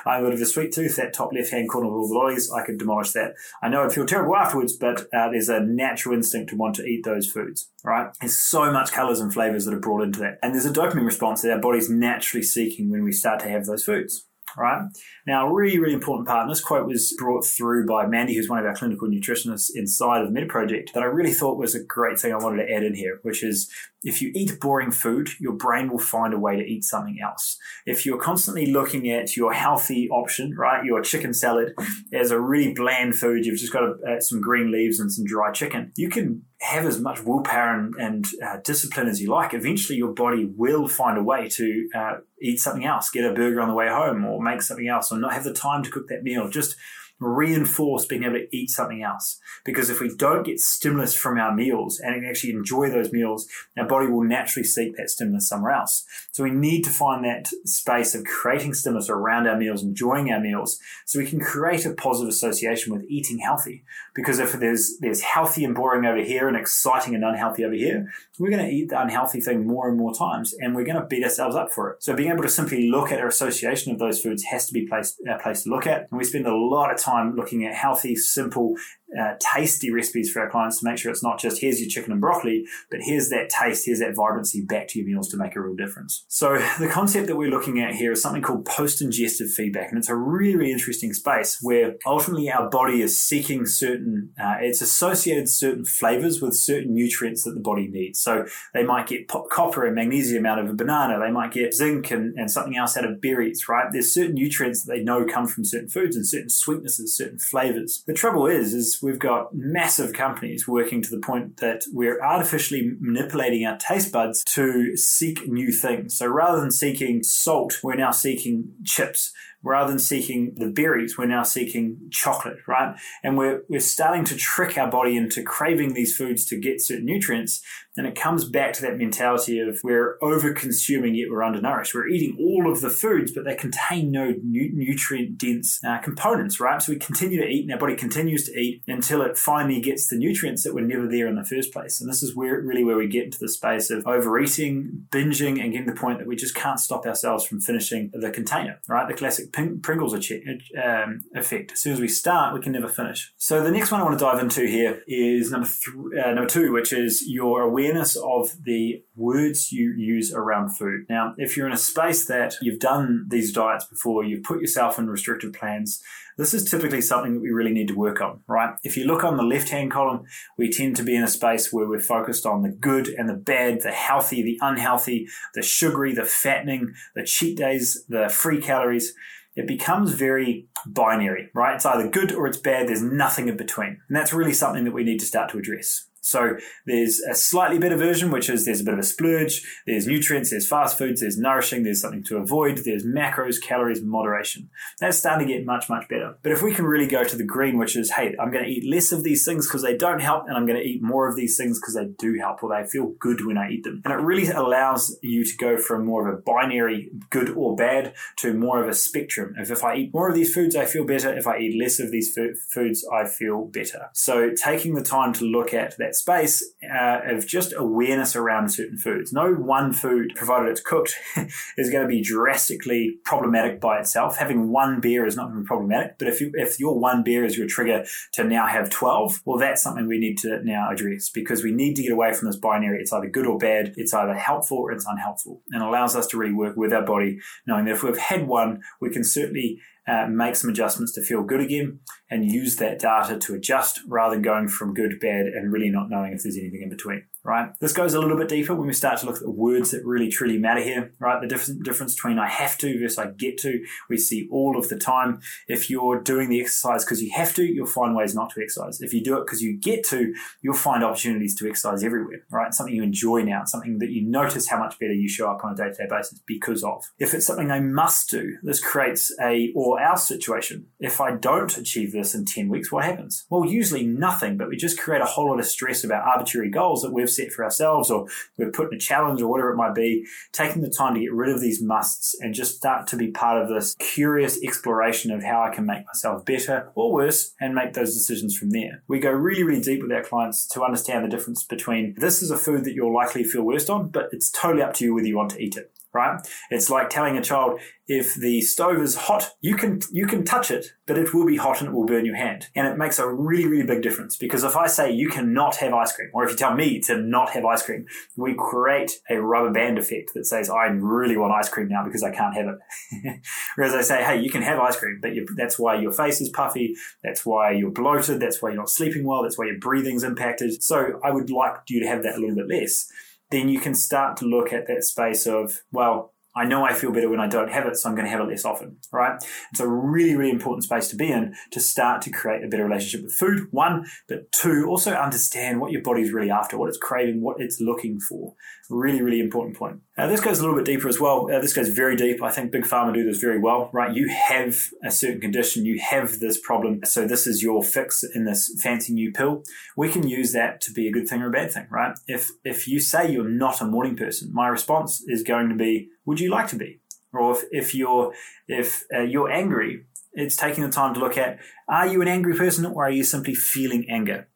I'm 0.07 0.25
a 0.25 0.27
bit 0.27 0.35
of 0.35 0.41
a 0.41 0.47
sweet 0.47 0.73
tooth, 0.73 0.97
that 0.97 1.15
top 1.15 1.33
left 1.33 1.51
hand 1.51 1.69
corner 1.69 1.89
of 1.89 1.95
all 1.95 2.09
the 2.09 2.15
lollies, 2.15 2.51
I 2.51 2.65
could 2.65 2.79
demolish 2.79 3.13
that. 3.13 3.35
I 3.63 3.69
know 3.69 3.85
I'd 3.85 3.93
feel 3.93 4.07
terrible 4.07 4.37
afterwards, 4.37 4.77
but 4.77 5.03
uh, 5.15 5.31
there's 5.31 5.49
a 5.49 5.61
natural 5.61 6.15
instinct 6.15 6.51
to 6.51 6.57
want 6.57 6.75
to 6.77 6.85
eat 6.85 7.05
those 7.05 7.27
foods, 7.27 7.71
right? 7.85 8.11
There's 8.21 8.37
so 8.37 8.71
much 8.73 8.93
colors 8.93 9.21
and 9.21 9.33
flavors 9.33 9.65
that 9.65 9.75
are 9.75 9.81
brought 9.81 10.03
into 10.03 10.21
that. 10.21 10.39
And 10.43 10.55
there's 10.55 10.67
a 10.67 10.73
dopamine 10.73 11.07
response 11.07 11.43
that 11.43 11.53
our 11.53 11.61
body's 11.61 11.89
naturally 11.89 12.43
seeking 12.43 12.91
when 12.91 13.05
we 13.05 13.13
start 13.13 13.41
to 13.41 13.49
have 13.49 13.65
those 13.65 13.85
foods 13.85 14.27
right? 14.57 14.89
Now, 15.27 15.47
a 15.47 15.53
really, 15.53 15.79
really 15.79 15.95
important 15.95 16.29
part, 16.29 16.43
and 16.43 16.51
this 16.51 16.61
quote 16.61 16.87
was 16.87 17.15
brought 17.19 17.45
through 17.45 17.87
by 17.87 18.07
Mandy, 18.07 18.35
who's 18.35 18.49
one 18.49 18.59
of 18.59 18.67
our 18.67 18.75
clinical 18.75 19.09
nutritionists 19.09 19.71
inside 19.75 20.21
of 20.21 20.29
the 20.29 20.33
Med 20.33 20.49
Project, 20.49 20.93
that 20.95 21.03
I 21.03 21.07
really 21.07 21.33
thought 21.33 21.59
was 21.59 21.75
a 21.75 21.85
great 21.85 22.19
thing 22.19 22.33
I 22.33 22.39
wanted 22.39 22.65
to 22.65 22.73
add 22.73 22.83
in 22.83 22.95
here, 22.95 23.19
which 23.23 23.43
is 23.43 23.71
if 24.05 24.21
you 24.21 24.33
eat 24.35 24.61
boring 24.61 24.91
food, 24.91 25.29
your 25.39 25.53
brain 25.53 25.91
will 25.91 25.99
find 25.99 26.35
a 26.35 26.39
way 26.39 26.57
to 26.57 26.63
eat 26.63 26.85
something 26.85 27.19
else. 27.23 27.59
If 27.87 28.05
you're 28.05 28.19
constantly 28.19 28.67
looking 28.67 29.11
at 29.11 29.37
your 29.37 29.53
healthy 29.53 30.09
option, 30.11 30.55
right, 30.57 30.85
your 30.85 31.03
chicken 31.03 31.35
salad 31.35 31.75
as 32.13 32.31
a 32.31 32.41
really 32.41 32.73
bland 32.73 33.17
food, 33.17 33.47
you've 33.47 33.59
just 33.59 33.73
got 33.73 33.85
a, 33.85 34.17
uh, 34.17 34.21
some 34.21 34.41
green 34.41 34.71
leaves 34.73 35.01
and 35.01 35.13
some 35.13 35.25
dry 35.25 35.53
chicken, 35.53 35.93
you 35.97 36.09
can 36.09 36.43
have 36.61 36.87
as 36.87 37.01
much 37.01 37.23
willpower 37.25 37.77
and, 37.77 37.95
and 37.97 38.27
uh, 38.45 38.59
discipline 38.65 39.09
as 39.09 39.21
you 39.21 39.29
like. 39.29 39.53
Eventually, 39.53 39.99
your 39.99 40.13
body 40.13 40.45
will 40.57 40.87
find 40.87 41.19
a 41.19 41.23
way 41.23 41.49
to 41.49 41.89
uh, 41.95 42.13
eat 42.41 42.59
something 42.59 42.85
else, 42.85 43.11
get 43.11 43.25
a 43.25 43.35
burger 43.35 43.61
on 43.61 43.69
the 43.69 43.75
way 43.75 43.89
home, 43.89 44.25
or 44.25 44.41
make 44.41 44.63
something 44.63 44.89
else, 44.89 45.11
or 45.11 45.19
not 45.19 45.33
have 45.33 45.45
the 45.45 45.53
time 45.53 45.83
to 45.83 45.91
cook 45.91 46.09
that 46.09 46.23
meal. 46.23 46.49
Just 46.49 46.77
reinforce 47.25 48.07
being 48.07 48.25
able 48.25 48.35
to 48.35 48.57
eat 48.57 48.71
something 48.71 49.03
else. 49.03 49.39
Because 49.65 49.91
if 49.91 50.01
we 50.01 50.15
don't 50.17 50.45
get 50.45 50.61
stimulus 50.61 51.15
from 51.15 51.39
our 51.39 51.55
meals 51.55 52.01
and 52.01 52.27
actually 52.27 52.53
enjoy 52.53 52.91
those 52.91 53.13
meals, 53.13 53.49
our 53.77 53.87
body 53.87 54.07
will 54.07 54.25
naturally 54.25 54.65
seek 54.65 54.97
that 54.97 55.11
stimulus 55.11 55.49
somewhere 55.49 55.73
else. 55.73 56.05
So 56.33 56.45
we 56.45 56.51
need 56.51 56.83
to 56.85 56.91
find 56.91 57.25
that 57.25 57.49
space 57.65 58.15
of 58.15 58.25
creating 58.25 58.75
stimulus 58.75 59.09
around 59.11 59.47
our 59.47 59.57
meals, 59.57 59.83
enjoying 59.83 60.31
our 60.33 60.41
meals, 60.41 60.79
so 61.07 61.19
we 61.19 61.27
can 61.27 61.41
create 61.41 61.87
a 61.87 61.95
positive 61.95 62.29
association 62.29 62.93
with 62.93 63.05
eating 63.09 63.39
healthy. 63.39 63.85
Because 64.15 64.39
if 64.39 64.53
there's 64.53 64.99
there's 65.01 65.21
healthy 65.21 65.65
and 65.65 65.75
boring 65.75 66.05
over 66.05 66.23
here 66.23 66.49
and 66.49 66.57
exciting 66.57 67.15
and 67.15 67.25
unhealthy 67.25 67.65
over 67.65 67.75
here, 67.75 68.13
we're 68.39 68.51
going 68.51 68.65
to 68.65 68.71
eat 68.71 68.89
the 68.91 69.01
unhealthy 69.01 69.41
thing 69.41 69.67
more 69.67 69.89
and 69.89 69.99
more 69.99 70.15
times, 70.15 70.55
and 70.59 70.75
we're 70.75 70.85
going 70.85 71.01
to 71.01 71.07
beat 71.07 71.25
ourselves 71.25 71.57
up 71.57 71.71
for 71.73 71.91
it. 71.91 72.03
So 72.03 72.15
being 72.15 72.31
able 72.31 72.43
to 72.43 72.49
simply 72.49 72.91
look 72.91 73.13
at 73.13 73.21
our 73.21 73.29
association 73.29 73.93
of 73.93 73.99
those 73.99 74.21
foods 74.21 74.45
has 74.45 74.67
to 74.67 74.73
be 74.73 74.87
a 74.87 75.39
place 75.39 75.63
to 75.63 75.71
look 75.71 75.87
at, 75.87 76.09
and 76.11 76.19
we 76.19 76.25
spend 76.25 76.47
a 76.47 76.55
lot 76.55 76.93
of 76.93 76.99
time 76.99 77.12
time 77.13 77.37
looking 77.37 77.65
at 77.65 77.75
healthy, 77.75 78.17
simple, 78.17 78.75
uh, 79.21 79.35
tasty 79.39 79.93
recipes 79.93 80.31
for 80.31 80.41
our 80.41 80.51
clients 80.51 80.81
to 80.81 80.87
make 80.87 80.99
sure 80.99 81.11
it's 81.11 81.23
not 81.23 81.39
just 81.39 81.61
here's 81.61 81.81
your 81.81 81.89
chicken 81.89 82.13
and 82.13 82.21
broccoli, 82.21 82.65
but 82.91 83.01
here's 83.03 83.29
that 83.29 83.49
taste, 83.49 83.87
here's 83.87 84.01
that 84.01 84.15
vibrancy 84.15 84.63
back 84.63 84.89
to 84.89 84.99
your 84.99 85.07
meals 85.07 85.29
to 85.29 85.37
make 85.37 85.57
a 85.57 85.61
real 85.61 85.75
difference. 85.75 86.25
So 86.29 86.59
the 86.79 86.89
concept 86.89 87.27
that 87.27 87.37
we're 87.37 87.51
looking 87.51 87.81
at 87.81 87.95
here 87.95 88.13
is 88.13 88.23
something 88.23 88.43
called 88.43 88.65
post-ingestive 88.65 89.51
feedback, 89.51 89.91
and 89.91 89.99
it's 89.99 90.09
a 90.09 90.17
really, 90.17 90.73
interesting 90.73 91.13
space 91.13 91.59
where 91.61 91.97
ultimately 92.07 92.51
our 92.51 92.69
body 92.71 93.03
is 93.03 93.21
seeking 93.21 93.67
certain, 93.67 94.33
uh, 94.41 94.57
it's 94.61 94.81
associated 94.81 95.49
certain 95.49 95.85
flavors 95.85 96.41
with 96.41 96.55
certain 96.55 96.95
nutrients 96.95 97.45
that 97.45 97.53
the 97.53 97.61
body 97.61 97.89
needs. 97.89 98.21
So 98.21 98.47
they 98.75 98.85
might 98.85 99.07
get 99.07 99.29
copper 99.29 99.85
and 99.85 99.95
magnesium 99.95 100.47
out 100.47 100.59
of 100.59 100.69
a 100.69 100.75
banana, 100.75 101.19
they 101.19 101.31
might 101.31 101.53
get 101.53 101.75
zinc 101.75 102.11
and, 102.11 102.37
and 102.39 102.51
something 102.51 102.77
else 102.77 102.97
out 102.97 103.05
of 103.05 103.21
berries, 103.21 103.69
right? 103.69 103.87
There's 103.93 104.13
certain 104.13 104.35
nutrients 104.35 104.85
that 104.85 104.93
they 104.93 105.03
know 105.03 105.25
come 105.25 105.47
from 105.47 105.65
certain 105.65 105.89
foods 105.89 106.17
and 106.17 106.27
certain 106.27 106.49
sweetnesses, 106.49 107.09
certain 107.09 107.39
flavors. 107.39 108.03
The 108.07 108.15
trouble 108.15 108.47
is, 108.47 108.73
is 108.73 108.99
we've 109.03 109.19
got 109.19 109.49
massive 109.53 110.13
companies 110.13 110.67
working 110.69 111.03
to 111.03 111.11
the 111.11 111.21
point 111.21 111.59
that 111.59 111.83
we're 111.93 112.21
artificially 112.23 112.93
manipulating 113.01 113.67
our 113.67 113.77
taste 113.77 114.13
buds 114.13 114.43
to 114.45 114.97
seek 114.97 115.47
new 115.49 115.73
things. 115.73 116.17
So 116.17 116.27
rather 116.27 116.61
than 116.61 116.71
seeking 116.71 117.23
salt, 117.23 117.81
we're 117.83 117.97
now 117.97 118.11
seeking 118.11 118.73
chips 118.85 119.33
rather 119.63 119.91
than 119.91 119.99
seeking 119.99 120.55
the 120.57 120.69
berries, 120.69 121.17
we're 121.17 121.27
now 121.27 121.43
seeking 121.43 121.97
chocolate, 122.11 122.59
right? 122.67 122.97
And 123.23 123.37
we're, 123.37 123.63
we're 123.69 123.81
starting 123.81 124.25
to 124.25 124.37
trick 124.37 124.77
our 124.77 124.91
body 124.91 125.17
into 125.17 125.43
craving 125.43 125.95
these 125.95 126.17
foods 126.17 126.45
to 126.47 126.59
get 126.59 126.81
certain 126.81 127.07
nutrients. 127.07 127.63
And 127.97 128.07
it 128.07 128.15
comes 128.15 128.49
back 128.49 128.73
to 128.75 128.83
that 128.83 128.97
mentality 128.97 129.59
of 129.61 129.79
we're 129.85 130.17
over 130.23 130.53
consuming 130.53 131.15
yet 131.15 131.29
we're 131.31 131.45
undernourished. 131.45 131.95
We're 131.95 132.09
eating 132.09 132.37
all 132.39 132.71
of 132.71 132.81
the 132.81 132.89
foods, 132.89 133.33
but 133.33 133.45
they 133.45 133.55
contain 133.55 134.11
no 134.11 134.35
nu- 134.43 134.71
nutrient 134.73 135.37
dense 135.37 135.79
uh, 135.85 135.99
components, 135.99 136.59
right? 136.59 136.81
So 136.81 136.93
we 136.93 136.99
continue 136.99 137.41
to 137.41 137.47
eat 137.47 137.65
and 137.65 137.73
our 137.73 137.79
body 137.79 137.97
continues 137.97 138.47
to 138.47 138.59
eat 138.59 138.83
until 138.89 139.21
it 139.23 139.37
finally 139.37 139.81
gets 139.81 140.09
the 140.09 140.17
nutrients 140.17 140.63
that 140.65 140.75
were 140.75 140.81
never 140.81 141.07
there 141.07 141.27
in 141.27 141.37
the 141.37 141.45
first 141.45 141.73
place. 141.73 142.01
And 142.01 142.09
this 142.09 142.23
is 142.23 142.35
where 142.35 142.61
really 142.61 142.85
where 142.85 142.97
we 142.97 143.09
get 143.09 143.25
into 143.25 143.39
the 143.39 143.49
space 143.49 143.91
of 143.91 144.07
overeating, 144.07 145.07
binging, 145.11 145.63
and 145.63 145.73
getting 145.73 145.87
the 145.87 145.93
point 145.93 146.19
that 146.19 146.27
we 146.27 146.37
just 146.37 146.55
can't 146.55 146.81
stop 146.81 147.05
ourselves 147.05 147.45
from 147.45 147.61
finishing 147.61 148.11
the 148.15 148.31
container, 148.31 148.81
right? 148.89 149.07
The 149.07 149.15
classic 149.15 149.53
Pringles 149.53 150.15
um, 150.15 151.21
effect. 151.35 151.73
As 151.73 151.81
soon 151.81 151.93
as 151.93 152.01
we 152.01 152.09
start, 152.09 152.55
we 152.55 152.61
can 152.61 152.73
never 152.73 152.89
finish. 152.89 153.33
So 153.37 153.63
the 153.63 153.71
next 153.71 153.91
one 153.91 154.01
I 154.01 154.05
want 154.05 154.19
to 154.19 154.25
dive 154.25 154.39
into 154.39 154.67
here 154.67 155.03
is 155.07 155.51
number 155.51 155.67
three, 155.67 156.19
uh, 156.19 156.33
number 156.33 156.49
two, 156.49 156.73
which 156.73 156.93
is 156.93 157.25
your 157.27 157.63
awareness 157.63 157.82
of 157.91 158.51
the 158.65 159.03
words 159.17 159.73
you 159.73 159.95
use 159.97 160.33
around 160.33 160.77
food. 160.77 161.07
Now, 161.09 161.35
if 161.37 161.57
you're 161.57 161.67
in 161.67 161.73
a 161.73 161.79
space 161.79 162.27
that 162.27 162.55
you've 162.61 162.81
done 162.81 163.27
these 163.29 163.53
diets 163.53 163.85
before, 163.85 164.25
you've 164.25 164.43
put 164.43 164.61
yourself 164.61 164.99
in 164.99 165.09
restrictive 165.09 165.53
plans, 165.53 166.03
this 166.39 166.55
is 166.55 166.69
typically 166.71 167.03
something 167.03 167.35
that 167.35 167.41
we 167.41 167.51
really 167.51 167.73
need 167.73 167.89
to 167.89 167.95
work 167.95 168.21
on, 168.21 168.41
right? 168.47 168.75
If 168.83 168.97
you 168.97 169.05
look 169.05 169.23
on 169.23 169.37
the 169.37 169.43
left 169.43 169.69
hand 169.69 169.91
column, 169.91 170.25
we 170.57 170.71
tend 170.71 170.97
to 170.97 171.03
be 171.03 171.15
in 171.15 171.23
a 171.23 171.29
space 171.29 171.73
where 171.73 171.87
we're 171.87 172.01
focused 172.01 172.47
on 172.47 172.63
the 172.63 172.71
good 172.71 173.09
and 173.09 173.29
the 173.29 173.35
bad, 173.35 173.83
the 173.83 173.93
healthy, 173.93 174.43
the 174.43 174.59
unhealthy, 174.61 175.27
the 175.55 175.63
sugary, 175.63 176.15
the 176.15 176.25
fattening, 176.25 176.95
the 177.15 177.25
cheat 177.25 177.59
days, 177.59 178.05
the 178.09 178.29
free 178.29 178.61
calories 178.61 179.15
it 179.55 179.67
becomes 179.67 180.13
very 180.13 180.69
binary, 180.87 181.51
right? 181.55 181.75
It's 181.75 181.85
either 181.85 182.09
good 182.09 182.33
or 182.33 182.47
it's 182.47 182.59
bad. 182.59 182.89
There's 182.89 183.03
nothing 183.03 183.49
in 183.49 183.57
between. 183.57 184.01
And 184.09 184.17
that's 184.17 184.33
really 184.33 184.55
something 184.55 184.85
that 184.85 184.95
we 184.95 185.05
need 185.05 185.21
to 185.21 185.27
start 185.27 185.51
to 185.51 185.59
address. 185.59 186.07
So 186.23 186.57
there's 186.87 187.21
a 187.21 187.35
slightly 187.35 187.79
better 187.79 187.97
version, 187.97 188.31
which 188.31 188.49
is 188.49 188.65
there's 188.65 188.81
a 188.81 188.85
bit 188.85 188.95
of 188.95 189.01
a 189.01 189.05
splurge, 189.05 189.63
there's 189.87 190.07
nutrients, 190.07 190.51
there's 190.51 190.69
fast 190.69 190.97
foods, 190.97 191.21
there's 191.21 191.37
nourishing, 191.37 191.83
there's 191.83 192.01
something 192.01 192.23
to 192.25 192.37
avoid, 192.37 192.79
there's 192.85 193.05
macros, 193.05 193.61
calories, 193.61 194.03
moderation. 194.03 194.71
That's 195.01 195.19
starting 195.19 195.47
to 195.47 195.53
get 195.53 195.67
much, 195.67 195.89
much 195.91 196.09
better. 196.09 196.37
But 196.43 196.53
if 196.53 196.63
we 196.63 196.73
can 196.73 196.85
really 196.85 197.09
go 197.09 197.25
to 197.25 197.37
the 197.37 197.45
green, 197.45 197.77
which 197.77 197.97
is, 197.97 198.13
hey, 198.13 198.37
I'm 198.41 198.53
going 198.53 198.65
to 198.65 198.71
eat 198.71 198.89
less 198.89 199.11
of 199.11 199.25
these 199.25 199.45
things 199.45 199.67
because 199.67 199.83
they 199.83 199.97
don't 199.97 200.21
help, 200.21 200.47
and 200.47 200.57
I'm 200.57 200.65
going 200.65 200.79
to 200.79 200.87
eat 200.87 201.03
more 201.03 201.29
of 201.29 201.35
these 201.35 201.57
things 201.57 201.81
because 201.81 201.95
they 201.95 202.07
do 202.19 202.39
help 202.39 202.63
or 202.63 202.71
they 202.71 202.89
feel 202.89 203.15
good 203.19 203.45
when 203.45 203.59
I 203.59 203.71
eat 203.71 203.83
them. 203.83 204.01
And 204.05 204.15
it 204.15 204.19
really 204.19 204.49
allows 204.49 205.19
you 205.23 205.45
to 205.45 205.57
go 205.57 205.77
from 205.77 206.07
more 206.07 206.29
of 206.29 206.33
a 206.33 206.41
binary 206.41 207.11
good 207.31 207.51
or 207.51 207.75
bad 207.75 208.15
to 208.37 208.55
more 208.55 208.83
of 208.83 208.89
a 208.89 208.95
spectrum. 208.95 209.55
If, 209.59 209.71
if 209.73 209.83
I 209.83 209.97
eat 209.97 210.15
more 210.15 210.29
of 210.29 210.35
these 210.37 210.55
foods, 210.55 210.77
I 210.77 210.85
feel 210.85 211.05
better. 211.05 211.37
If 211.37 211.47
I 211.49 211.59
eat 211.59 211.81
less 211.81 211.99
of 211.99 212.13
these 212.13 212.33
foods, 212.71 213.07
I 213.13 213.27
feel 213.27 213.65
better. 213.65 214.11
So 214.13 214.51
taking 214.55 214.95
the 214.95 215.03
time 215.03 215.33
to 215.35 215.45
look 215.45 215.75
at 215.75 215.99
that 215.99 216.12
space 216.15 216.65
uh, 216.93 217.21
of 217.25 217.47
just 217.47 217.73
awareness 217.77 218.37
around 218.37 218.71
certain 218.71 218.99
foods. 218.99 219.33
No 219.33 219.53
one 219.53 219.93
food, 219.93 220.33
provided 220.35 220.69
it's 220.69 220.81
cooked, 220.81 221.15
is 221.77 221.91
going 221.91 222.03
to 222.03 222.09
be 222.09 222.23
drastically 222.23 223.19
problematic 223.25 223.81
by 223.81 223.99
itself. 223.99 224.37
Having 224.37 224.71
one 224.71 225.01
beer 225.01 225.27
is 225.27 225.37
not 225.37 225.47
going 225.47 225.57
to 225.57 225.63
be 225.63 225.67
problematic, 225.67 226.19
but 226.19 226.29
if 226.29 226.41
you, 226.41 226.51
if 226.55 226.79
your 226.79 226.99
one 226.99 227.23
beer 227.23 227.45
is 227.45 227.57
your 227.57 227.67
trigger 227.67 228.05
to 228.33 228.45
now 228.45 228.67
have 228.67 228.91
12, 228.91 229.43
well, 229.45 229.59
that's 229.59 229.83
something 229.83 230.07
we 230.07 230.19
need 230.19 230.39
to 230.39 230.63
now 230.65 230.91
address 230.91 231.29
because 231.29 231.63
we 231.63 231.73
need 231.73 231.95
to 231.97 232.03
get 232.03 232.13
away 232.13 232.33
from 232.33 232.47
this 232.47 232.57
binary. 232.57 233.01
It's 233.01 233.13
either 233.13 233.29
good 233.29 233.47
or 233.47 233.59
bad. 233.59 233.95
It's 233.97 234.15
either 234.15 234.35
helpful 234.35 234.79
or 234.79 234.93
it's 234.93 235.07
unhelpful 235.07 235.63
and 235.71 235.83
allows 235.83 236.17
us 236.17 236.27
to 236.29 236.37
really 236.37 236.55
work 236.55 236.77
with 236.77 236.93
our 236.93 237.05
body, 237.05 237.39
knowing 237.67 237.87
that 237.87 237.93
if 237.93 238.03
we've 238.03 238.17
had 238.17 238.47
one, 238.47 238.83
we 239.01 239.11
can 239.11 239.25
certainly 239.25 239.81
uh, 240.09 240.27
make 240.29 240.57
some 240.57 240.71
adjustments 240.71 241.13
to 241.13 241.23
feel 241.23 241.43
good 241.43 241.61
again 241.61 242.01
and 242.31 242.51
use 242.51 242.77
that 242.77 242.99
data 242.99 243.39
to 243.39 243.55
adjust 243.55 244.01
rather 244.09 244.35
than 244.35 244.43
going 244.43 244.69
from 244.69 244.95
good 244.95 245.11
to 245.11 245.17
bad 245.17 245.47
and 245.47 245.73
really 245.73 245.91
not 245.91 246.11
knowing 246.11 246.33
if 246.33 246.43
there's 246.43 246.57
anything 246.57 246.83
in 246.83 246.91
between 246.91 247.25
right? 247.45 247.71
This 247.81 247.93
goes 247.93 248.15
a 248.15 248.21
little 248.21 248.37
bit 248.37 248.49
deeper 248.49 248.75
when 248.75 248.87
we 248.87 248.93
start 248.93 249.19
to 249.19 249.27
look 249.27 249.37
at 249.37 249.43
the 249.43 249.51
words 249.51 249.91
that 249.91 250.05
really 250.05 250.29
truly 250.29 250.59
matter 250.59 250.81
here, 250.81 251.13
right? 251.19 251.41
The 251.41 251.49
difference, 251.49 251.81
difference 251.83 252.15
between 252.15 252.39
I 252.39 252.49
have 252.49 252.79
to 252.79 252.99
versus 253.01 253.19
I 253.19 253.31
get 253.31 253.59
to, 253.59 253.85
we 254.09 254.17
see 254.19 254.49
all 254.51 254.79
of 254.79 254.89
the 254.89 254.99
time. 254.99 255.41
If 255.67 255.91
you're 255.91 256.21
doing 256.21 256.49
the 256.49 256.61
exercise 256.61 257.05
because 257.05 257.23
you 257.23 257.33
have 257.33 257.55
to, 257.55 257.65
you'll 257.65 257.87
find 257.87 258.15
ways 258.15 258.35
not 258.35 258.51
to 258.51 258.63
exercise. 258.63 259.01
If 259.01 259.13
you 259.13 259.23
do 259.23 259.37
it 259.37 259.47
because 259.47 259.63
you 259.63 259.77
get 259.77 260.05
to, 260.09 260.35
you'll 260.63 260.75
find 260.75 261.03
opportunities 261.03 261.55
to 261.57 261.69
exercise 261.69 262.05
everywhere, 262.05 262.45
right? 262.51 262.73
Something 262.73 262.95
you 262.95 263.03
enjoy 263.03 263.43
now, 263.43 263.65
something 263.65 263.99
that 263.99 264.11
you 264.11 264.23
notice 264.23 264.69
how 264.69 264.79
much 264.79 264.99
better 264.99 265.15
you 265.15 265.29
show 265.29 265.51
up 265.51 265.65
on 265.65 265.73
a 265.73 265.77
day 265.77 265.89
to 265.89 265.95
day 265.95 266.07
basis 266.09 266.41
because 266.47 266.85
of. 266.85 267.05
If 267.19 267.35
it's 267.35 267.47
something 267.47 267.71
I 267.71 267.81
must 267.81 268.31
do, 268.31 268.59
this 268.63 268.81
creates 268.81 269.35
a 269.41 269.73
or 269.75 270.01
our 270.01 270.17
situation. 270.17 270.87
If 271.01 271.21
I 271.21 271.37
don't 271.37 271.77
achieve 271.77 272.13
this 272.13 272.35
in 272.35 272.45
10 272.45 272.69
weeks, 272.69 272.93
what 272.93 273.05
happens? 273.05 273.47
Well, 273.51 273.67
usually 273.67 274.07
nothing, 274.07 274.57
but 274.57 274.69
we 274.69 274.77
just 274.77 275.01
create 275.01 275.23
a 275.23 275.27
whole 275.27 275.49
lot 275.49 275.59
of 275.59 275.67
stress 275.67 276.05
about 276.05 276.27
arbitrary 276.27 276.71
goals 276.71 277.03
that 277.03 277.13
we've 277.13 277.32
set 277.37 277.53
for 277.53 277.65
ourselves 277.65 278.11
or 278.11 278.27
we're 278.57 278.71
putting 278.71 278.97
a 278.97 279.01
challenge 279.01 279.43
or 279.43 279.49
whatever 279.49 279.73
it 279.73 279.77
might 279.77 279.95
be, 279.95 280.27
taking 280.53 280.83
the 280.83 280.91
time 280.91 281.15
to 281.15 281.21
get 281.21 281.33
rid 281.33 281.55
of 281.55 281.61
these 281.61 281.83
musts 281.83 282.37
and 282.41 282.55
just 282.55 282.77
start 282.77 283.07
to 283.09 283.17
be 283.17 283.29
part 283.29 283.63
of 283.63 283.69
this 283.69 283.95
curious 283.97 284.63
exploration 284.63 285.31
of 285.31 285.43
how 285.43 285.63
I 285.63 285.75
can 285.75 285.87
make 285.87 286.07
myself 286.07 286.45
better 286.45 286.91
or 286.95 287.13
worse 287.13 287.55
and 287.61 287.75
make 287.75 287.95
those 287.95 288.15
decisions 288.15 288.57
from 288.57 288.71
there. 288.71 289.03
We 289.09 289.21
go 289.21 289.31
really, 289.31 289.63
really 289.63 289.83
deep 289.83 290.03
with 290.03 290.13
our 290.13 290.23
clients 290.23 290.67
to 290.69 290.83
understand 290.83 291.25
the 291.25 291.35
difference 291.35 291.63
between 291.63 292.15
this 292.19 292.43
is 292.43 292.51
a 292.51 292.59
food 292.59 292.85
that 292.85 292.95
you'll 292.95 293.15
likely 293.15 293.45
feel 293.45 293.63
worst 293.63 293.91
on, 293.91 294.09
but 294.09 294.29
it's 294.33 294.51
totally 294.51 294.83
up 294.83 294.95
to 294.95 295.05
you 295.05 295.15
whether 295.15 295.27
you 295.27 295.37
want 295.37 295.51
to 295.51 295.63
eat 295.63 295.77
it 295.77 295.93
right? 296.15 296.41
It's 296.71 296.91
like 296.91 297.11
telling 297.11 297.37
a 297.37 297.43
child 297.43 297.81
if 298.09 298.35
the 298.35 298.61
stove 298.61 299.01
is 299.01 299.15
hot, 299.15 299.55
you 299.61 299.77
can 299.77 300.01
you 300.11 300.27
can 300.27 300.45
touch 300.45 300.71
it, 300.71 300.87
but 301.07 301.17
it 301.17 301.33
will 301.33 301.47
be 301.47 301.57
hot 301.57 301.81
and 301.81 301.89
it 301.89 301.95
will 301.95 302.05
burn 302.05 302.27
your 302.27 302.37
hand. 302.37 302.67
And 302.75 302.87
it 302.87 302.99
makes 302.99 303.19
a 303.19 303.29
really 303.29 303.67
really 303.67 303.87
big 303.87 304.03
difference 304.03 304.37
because 304.37 304.65
if 304.65 304.77
I 304.77 304.87
say 304.87 305.11
you 305.11 305.29
cannot 305.29 305.77
have 305.77 305.95
ice 305.95 306.13
cream, 306.13 306.31
or 306.35 306.45
if 306.45 306.51
you 306.51 306.57
tell 306.57 306.75
me 306.75 307.01
to 307.03 307.17
not 307.17 307.51
have 307.51 307.65
ice 307.65 307.83
cream, 307.83 308.07
we 308.37 308.55
create 308.55 309.13
a 309.31 309.37
rubber 309.37 309.73
band 309.73 309.99
effect 309.99 310.33
that 310.35 310.47
says 310.47 310.69
I 310.69 310.87
really 310.87 311.37
want 311.37 311.55
ice 311.55 311.69
cream 311.69 311.89
now 311.89 312.05
because 312.05 312.23
I 312.23 312.31
can't 312.33 312.55
have 312.55 312.67
it. 312.67 313.41
Whereas 313.77 313.95
I 313.95 314.03
say, 314.03 314.23
hey, 314.23 314.41
you 314.41 314.51
can 314.51 314.63
have 314.63 314.79
ice 314.79 314.97
cream, 314.97 315.21
but 315.23 315.33
that's 315.57 315.79
why 315.79 315.95
your 315.95 316.13
face 316.13 316.41
is 316.41 316.51
puffy, 316.51 316.95
that's 317.23 317.47
why 317.47 317.71
you're 317.71 317.91
bloated, 317.91 318.41
that's 318.41 318.61
why 318.61 318.71
you're 318.71 318.79
not 318.79 318.91
sleeping 318.91 319.25
well, 319.25 319.43
that's 319.43 319.57
why 319.57 319.67
your 319.67 319.79
breathing's 319.79 320.25
impacted. 320.25 320.83
So 320.83 321.21
I 321.25 321.31
would 321.31 321.51
like 321.51 321.77
you 321.89 322.01
to 322.01 322.07
have 322.07 322.23
that 322.25 322.37
a 322.37 322.41
little 322.41 322.57
bit 322.57 322.69
less 322.69 323.09
then 323.53 323.69
you 323.69 323.79
can 323.79 323.95
start 323.95 324.37
to 324.39 324.47
look 324.47 324.73
at 324.73 324.87
that 324.89 325.05
space 325.05 325.47
of, 325.47 325.83
well, 325.93 326.33
I 326.55 326.65
know 326.65 326.85
I 326.85 326.93
feel 326.93 327.13
better 327.13 327.31
when 327.31 327.41
I 327.41 327.49
don't 327.49 327.71
have 327.71 327.87
it, 327.87 327.97
so 327.97 328.09
I'm 328.09 328.15
going 328.15 328.27
to 328.27 328.31
have 328.31 328.41
it 328.41 328.49
less 328.49 328.65
often, 328.65 328.97
right? 329.13 329.43
It's 329.71 329.81
a 329.81 329.89
really, 329.89 330.37
really 330.37 330.51
important 330.51 330.85
space 330.85 331.09
to 331.09 331.17
be 331.17 331.31
in 331.31 331.55
to 331.71 331.81
start 331.81 332.23
to 332.23 332.31
create 332.31 332.65
a 332.65 332.69
better 332.69 332.85
relationship 332.85 333.25
with 333.25 333.35
food, 333.35 333.69
one, 333.71 334.07
but 334.29 334.51
two, 334.53 334.87
also 334.89 335.13
understand 335.13 335.81
what 335.81 335.93
your 335.93 336.03
body's 336.03 336.33
really 336.33 336.51
after, 336.51 336.77
what 336.77 336.89
it's 336.89 336.99
craving, 336.99 337.41
what 337.41 337.61
it's 337.61 337.81
looking 337.81 338.21
for. 338.21 338.55
Really, 338.91 339.23
really 339.23 339.41
important 339.41 339.77
point. 339.77 340.01
Now, 340.19 340.27
this 340.27 340.41
goes 340.41 340.59
a 340.59 340.63
little 340.63 340.77
bit 340.77 340.85
deeper 340.85 341.09
as 341.09 341.19
well. 341.19 341.49
Uh, 341.51 341.61
this 341.61 341.73
goes 341.73 341.89
very 341.89 342.15
deep. 342.15 342.43
I 342.43 342.51
think 342.51 342.71
Big 342.71 342.85
Pharma 342.85 343.15
do 343.15 343.25
this 343.25 343.39
very 343.39 343.59
well, 343.59 343.89
right? 343.95 344.15
You 344.15 344.29
have 344.29 344.77
a 345.03 345.11
certain 345.11 345.41
condition, 345.41 345.87
you 345.87 345.99
have 346.01 346.41
this 346.41 346.61
problem, 346.61 347.01
so 347.05 347.27
this 347.27 347.47
is 347.47 347.63
your 347.63 347.83
fix 347.83 348.23
in 348.23 348.45
this 348.45 348.71
fancy 348.83 349.15
new 349.15 349.33
pill. 349.33 349.63
We 349.97 350.11
can 350.11 350.29
use 350.29 350.53
that 350.53 350.83
to 350.83 350.93
be 350.93 351.09
a 351.09 351.13
good 351.13 351.29
thing 351.29 351.41
or 351.41 351.49
a 351.49 351.53
bad 351.53 351.73
thing, 351.73 351.87
right? 351.91 352.15
If 352.27 352.51
if 352.65 352.87
you 352.87 353.01
say 353.01 353.33
you're 353.33 353.49
not 353.49 353.81
a 353.81 353.87
morning 353.87 354.17
person, 354.17 354.51
my 354.53 354.69
response 354.69 355.23
is 355.27 355.43
going 355.43 355.71
to 355.71 355.75
be, 355.75 356.09
would 356.25 356.41
you 356.41 356.51
like 356.51 356.69
to 356.69 356.77
be? 356.77 357.01
Or 357.33 357.53
if, 357.53 357.65
if 357.71 357.95
you're 357.95 358.35
if 358.69 359.05
uh, 359.15 359.23
you're 359.23 359.51
angry, 359.51 360.05
it's 360.33 360.57
taking 360.57 360.85
the 360.85 360.91
time 360.91 361.15
to 361.15 361.21
look 361.21 361.39
at 361.39 361.59
are 361.89 362.07
you 362.07 362.23
an 362.23 362.29
angry 362.29 362.55
person 362.55 362.87
or 362.87 363.05
are 363.05 363.11
you 363.11 363.25
simply 363.25 363.55
feeling 363.55 364.07
anger? 364.09 364.49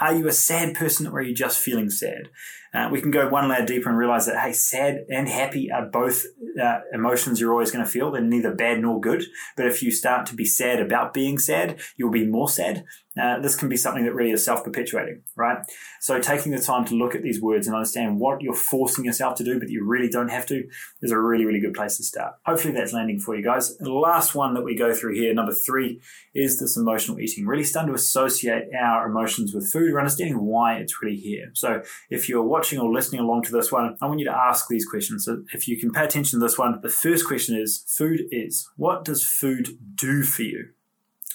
Are 0.00 0.14
you 0.14 0.26
a 0.28 0.32
sad 0.32 0.74
person 0.74 1.06
or 1.06 1.18
are 1.18 1.22
you 1.22 1.34
just 1.34 1.58
feeling 1.58 1.90
sad? 1.90 2.30
Uh, 2.72 2.88
we 2.90 3.00
can 3.00 3.10
go 3.10 3.28
one 3.28 3.48
layer 3.48 3.66
deeper 3.66 3.88
and 3.88 3.98
realize 3.98 4.26
that, 4.26 4.38
hey, 4.38 4.52
sad 4.52 5.04
and 5.10 5.28
happy 5.28 5.70
are 5.72 5.86
both 5.86 6.24
uh, 6.60 6.78
emotions 6.92 7.40
you're 7.40 7.52
always 7.52 7.70
going 7.70 7.84
to 7.84 7.90
feel. 7.90 8.10
They're 8.10 8.22
neither 8.22 8.54
bad 8.54 8.80
nor 8.80 9.00
good. 9.00 9.24
But 9.56 9.66
if 9.66 9.82
you 9.82 9.90
start 9.90 10.26
to 10.26 10.34
be 10.34 10.44
sad 10.44 10.80
about 10.80 11.12
being 11.12 11.38
sad, 11.38 11.80
you'll 11.96 12.12
be 12.12 12.26
more 12.26 12.48
sad. 12.48 12.84
Uh, 13.20 13.40
this 13.40 13.56
can 13.56 13.68
be 13.68 13.76
something 13.76 14.04
that 14.04 14.14
really 14.14 14.30
is 14.30 14.44
self 14.44 14.62
perpetuating, 14.62 15.22
right? 15.36 15.58
So, 16.00 16.20
taking 16.20 16.52
the 16.52 16.60
time 16.60 16.84
to 16.86 16.94
look 16.94 17.16
at 17.16 17.22
these 17.22 17.42
words 17.42 17.66
and 17.66 17.74
understand 17.74 18.20
what 18.20 18.40
you're 18.40 18.54
forcing 18.54 19.04
yourself 19.04 19.34
to 19.36 19.44
do, 19.44 19.58
but 19.58 19.68
you 19.68 19.84
really 19.84 20.08
don't 20.08 20.28
have 20.28 20.46
to, 20.46 20.62
is 21.02 21.10
a 21.10 21.18
really, 21.18 21.44
really 21.44 21.58
good 21.58 21.74
place 21.74 21.96
to 21.96 22.04
start. 22.04 22.34
Hopefully, 22.46 22.72
that's 22.72 22.92
landing 22.92 23.18
for 23.18 23.34
you 23.34 23.42
guys. 23.42 23.76
The 23.78 23.92
last 23.92 24.36
one 24.36 24.54
that 24.54 24.62
we 24.62 24.76
go 24.76 24.94
through 24.94 25.14
here, 25.14 25.34
number 25.34 25.52
three, 25.52 26.00
is 26.36 26.60
this 26.60 26.76
emotional 26.76 27.18
eating. 27.18 27.46
Really 27.46 27.64
starting 27.64 27.92
to 27.92 27.96
associate 27.96 28.66
our 28.80 29.08
emotions 29.08 29.52
with 29.52 29.72
food 29.72 29.90
or 29.92 29.98
understanding 29.98 30.40
why 30.40 30.76
it's 30.76 31.02
really 31.02 31.16
here. 31.16 31.50
So, 31.54 31.82
if 32.10 32.28
you're 32.28 32.44
watching 32.44 32.78
or 32.78 32.92
listening 32.92 33.22
along 33.22 33.42
to 33.44 33.52
this 33.52 33.72
one, 33.72 33.96
I 34.00 34.06
want 34.06 34.20
you 34.20 34.26
to 34.26 34.36
ask 34.36 34.68
these 34.68 34.86
questions. 34.86 35.24
So, 35.24 35.42
if 35.52 35.66
you 35.66 35.80
can 35.80 35.90
pay 35.90 36.04
attention 36.04 36.38
to 36.38 36.46
this 36.46 36.56
one, 36.56 36.78
the 36.80 36.88
first 36.88 37.26
question 37.26 37.60
is 37.60 37.84
food 37.88 38.20
is. 38.30 38.68
What 38.76 39.04
does 39.04 39.24
food 39.24 39.70
do 39.96 40.22
for 40.22 40.42
you? 40.42 40.68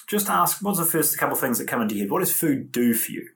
Just 0.07 0.29
ask 0.29 0.61
what's 0.61 0.79
the 0.79 0.85
first 0.85 1.17
couple 1.17 1.35
of 1.35 1.41
things 1.41 1.57
that 1.57 1.67
come 1.67 1.81
into 1.81 1.95
your 1.95 2.05
head? 2.05 2.11
What 2.11 2.19
does 2.19 2.33
food 2.33 2.71
do 2.71 2.93
for 2.93 3.11
you? 3.11 3.29